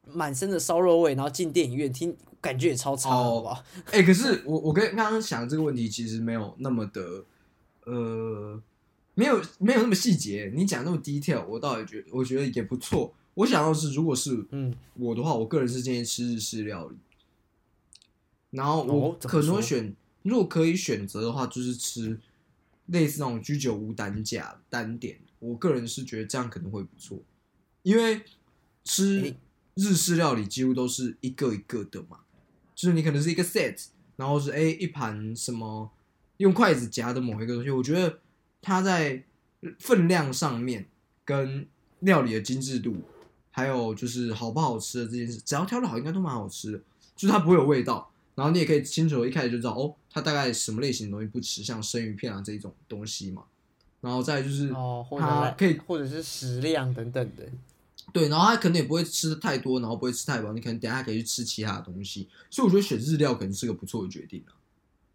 [0.06, 3.64] 满身的烧肉味，然后进电影院听，感觉也超差，哦好不好？
[3.92, 7.24] 哎、可是我我跟刚刚想这个问题其实没有那么的，
[7.84, 8.60] 呃，
[9.14, 10.52] 没有没有那么细节。
[10.54, 13.14] 你讲那么 detail，我倒也觉我觉得也不错。
[13.34, 16.96] 我想要是，如果是嗯，我的话，我个人是建议吃日式料理，
[18.50, 22.20] 然后我可能会说选，如果可以选择的话，就是吃
[22.86, 25.18] 类似那种居酒屋单价单点。
[25.38, 27.18] 我个人是觉得这样可能会不错，
[27.82, 28.22] 因为
[28.84, 29.36] 吃诶
[29.74, 32.20] 日式料理几乎都是一个一个的嘛，
[32.74, 35.90] 就是你可能是一个 set，然后是哎一盘什么
[36.36, 38.18] 用筷子夹的某一个东西，我觉得
[38.60, 39.22] 它在
[39.78, 40.86] 分量上面
[41.24, 41.66] 跟
[42.00, 42.96] 料理的精致度，
[43.50, 46.80] 还有就是好不好吃的这件事，只要挑的好，应该都蛮好吃的。
[47.14, 53.44] 就是它不会有味道，然后你也可以清楚地一开始就知道哦，它大概什么类型的东西不吃，像生鱼片啊这一种东西嘛。
[54.00, 55.06] 然后再就是哦，
[55.56, 57.44] 可以或者是食量等等的。
[58.12, 62.28] 对，然后他可能也不会吃的太多，然后不会吃太饱，你可能等下可以去吃其他的东西。
[62.50, 64.52] 所以我觉得选日料可能是个不错的决定啊。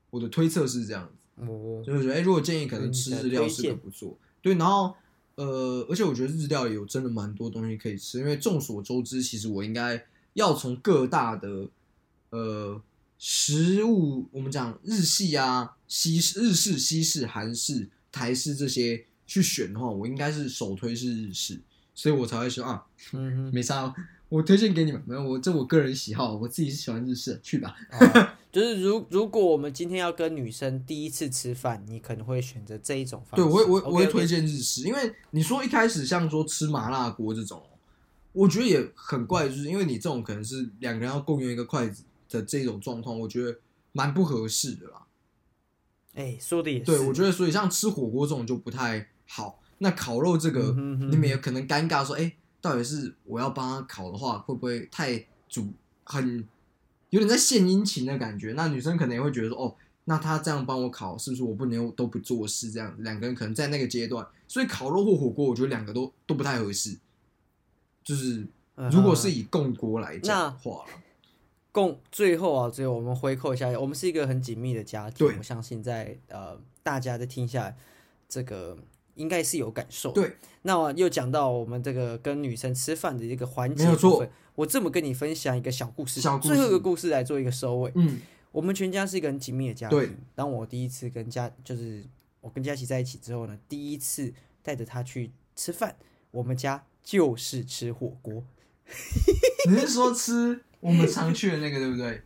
[0.10, 1.44] 我的推测是这样子。
[1.44, 4.18] 哦，所以我觉得，哎、如果建议可能嗯吃日料是个不错。
[4.42, 4.96] 对，然后
[5.36, 11.70] 呃，而且我觉得日料也有真的蛮多东西可以吃，因为众所周知，其实我应该要从各大的
[12.32, 12.82] 呃
[13.20, 21.60] 食物，我们讲日系啊、西式、日式、西式、韩式、台式这些去选的话，我应该是首推是日式，
[21.98, 23.52] 所以我才会说啊，嗯哼。
[23.52, 23.94] 没啥哦，
[24.30, 27.76] 我推荐给你们，没有我这我个人喜好，我自己是喜欢日式的，去吧。
[27.92, 37.62] 哦就是如如果我们今天要跟女生第一次吃饭，你可能会选择这一种方对，我会我我会推荐日式，因为你说一开始像说吃麻辣锅这种，
[38.32, 43.60] 我觉得也很怪，就是因为你这种可能是两个人要共用一个筷子的这种状况，我觉得
[43.92, 45.06] 蛮不合适的啦。
[46.14, 46.86] 哎、说的也是。
[46.86, 49.60] 对，我觉得所以像吃火锅这种就不太好。
[49.80, 55.68] 那烤肉这个，嗯哼哼你们也可能尴尬说，哎、到底是我要帮他烤的话，会不会太主
[56.04, 56.48] 很
[57.10, 58.54] 有点在献殷勤的感觉？
[58.54, 59.76] 那女生可能也会觉得说，哦，
[60.06, 62.72] 那他这样帮我烤，是不是我不能都不做事？
[62.72, 66.98] 这样两个人可能在那个阶段，所以烤肉或火锅，我觉得两个都都不太合适。
[68.04, 70.92] 就是嗯如果是以共锅来讲的话啦
[71.74, 77.78] 共最后啊，最后我们回扣一下，我们是一个很紧密的家庭，对我相信在呃大家在听下来，
[78.28, 78.78] 这个
[79.18, 80.12] 应该是有感受。
[80.14, 87.92] 对，那又讲到我们这个跟女生吃饭的一个环节没有错部分，我这么跟你分享一个小故事，小故事最后一个故事来做一个收尾。
[87.96, 88.20] 嗯，
[88.52, 90.18] 我们全家是一个很紧密的家对庭。
[90.34, 92.06] 当我第一次跟佳，就是
[92.42, 95.96] 我跟佳琪在一起之后呢，第一次带着她去吃饭，
[96.32, 98.44] 我们家就是吃火锅。
[99.70, 102.22] 你是说吃我们常去的那个对不对？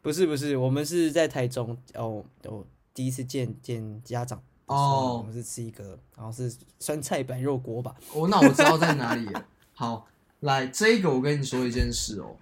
[0.00, 7.94] 不是不是，我们是在台中哦，我第一次见见家长哦我们是吃一个，然后是酸菜白肉锅吧。
[8.14, 9.44] 哦，那我知道在哪里了。
[9.74, 10.06] 好，
[10.40, 12.36] 来这个我跟你说一件事哦，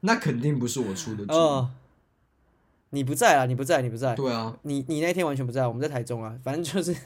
[0.00, 1.32] 那肯定不是我出的主。
[1.32, 1.70] 哦，
[2.90, 6.96] 你不在啊，你不在，你不在，对啊，你你那天完全不在，我们在台中啊，反正就是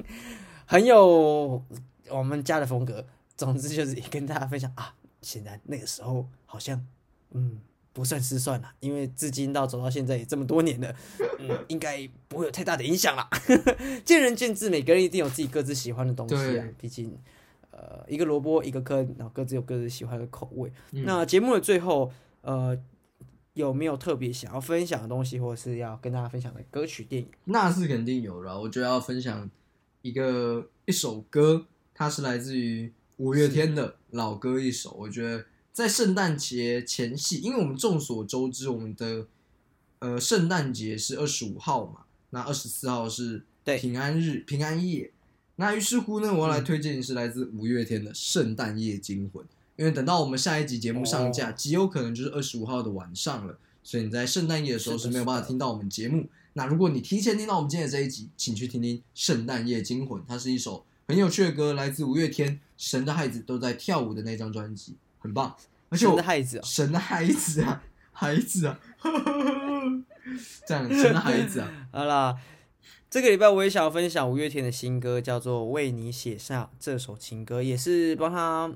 [0.66, 1.62] 很有
[2.08, 3.04] 我们家的风格。
[3.36, 6.86] 总之就是跟大家分享啊，显然那个时候好像
[7.32, 7.58] 嗯
[7.94, 10.94] 不算失算了，因为至今到走到现在也这么多年了，
[11.38, 13.26] 嗯，应该不会有太大的影响啦。
[14.04, 17.16] 见仁见智，每个人一定有自己各自喜欢的东西啊，毕竟。
[17.76, 20.72] 呃，一个萝卜一个坑，然后各自有各自喜欢的口味。
[20.92, 22.08] 嗯那节目的最后，
[22.42, 22.78] 呃，
[23.54, 27.28] 有没有特别想要分享的东西，或者是要跟大家分享的歌曲、电影？
[27.46, 28.60] 那是肯定有的。
[28.60, 29.50] 我就要分享
[30.02, 34.92] 一个一首歌，它是来自于五月天的老歌一首。
[34.92, 39.26] 我觉得在圣诞节前夕，因为我们众所周知，我们的
[39.98, 45.10] 呃圣诞节是二十五号嘛，那二十四号是平安日、平安夜。
[45.56, 49.42] 那于是乎呢，我要来推荐的是来自五月天的《圣诞夜惊魂》，
[49.74, 51.54] 因为等到我们下一集节目上架，哦。
[51.56, 56.28] 极有可能就是二十五号的晚上了，所以你在圣诞夜的时候是没有办法听到我们节目。
[56.52, 64.94] 那如果你提前听到我们今天的这一集，请去听听《圣诞夜惊魂》，它是一首很有趣的歌，来自五月天《神的孩子都在跳舞》的那张专辑，
[65.24, 65.56] 很棒。
[65.88, 68.78] 而且神我的孩子哦，神的孩子啊，孩子啊，
[70.66, 72.36] 这样神的孩子啊， 好啦，
[73.08, 78.70] 这个礼拜我也想要分享五月天的新歌，叫做《为你写下这首情歌》，也是帮他，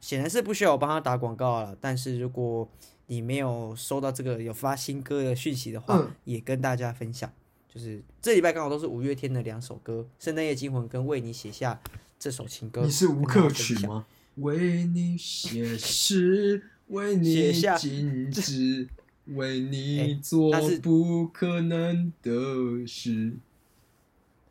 [0.00, 1.76] 显然是不需要我帮他打广告了。
[1.80, 2.68] 但是如果
[3.06, 7.30] 你没有收到这个有发新歌的讯息的话，嗯也跟大家分享。
[7.72, 11.80] 就是这礼拜刚好都是五月天的两首歌，《圣诞夜惊魂》跟《为你写下
[12.18, 12.82] 这首情歌》。
[12.84, 13.50] 你是吴跟大家克？
[13.50, 14.06] 曲吗？
[14.36, 18.88] 为你写诗，为你静止，
[19.34, 23.36] 为你哎做不可能的事，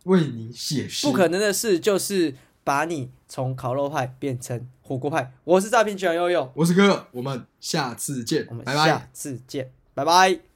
[0.05, 1.05] 为你写诗。
[1.05, 5.34] 不可能的事就是把你从烤肉派变成火锅派。
[5.43, 8.65] 我是诈骗犬悠悠，我是哥哥，我们下次见我，们。
[8.65, 10.52] 下次见，拜拜。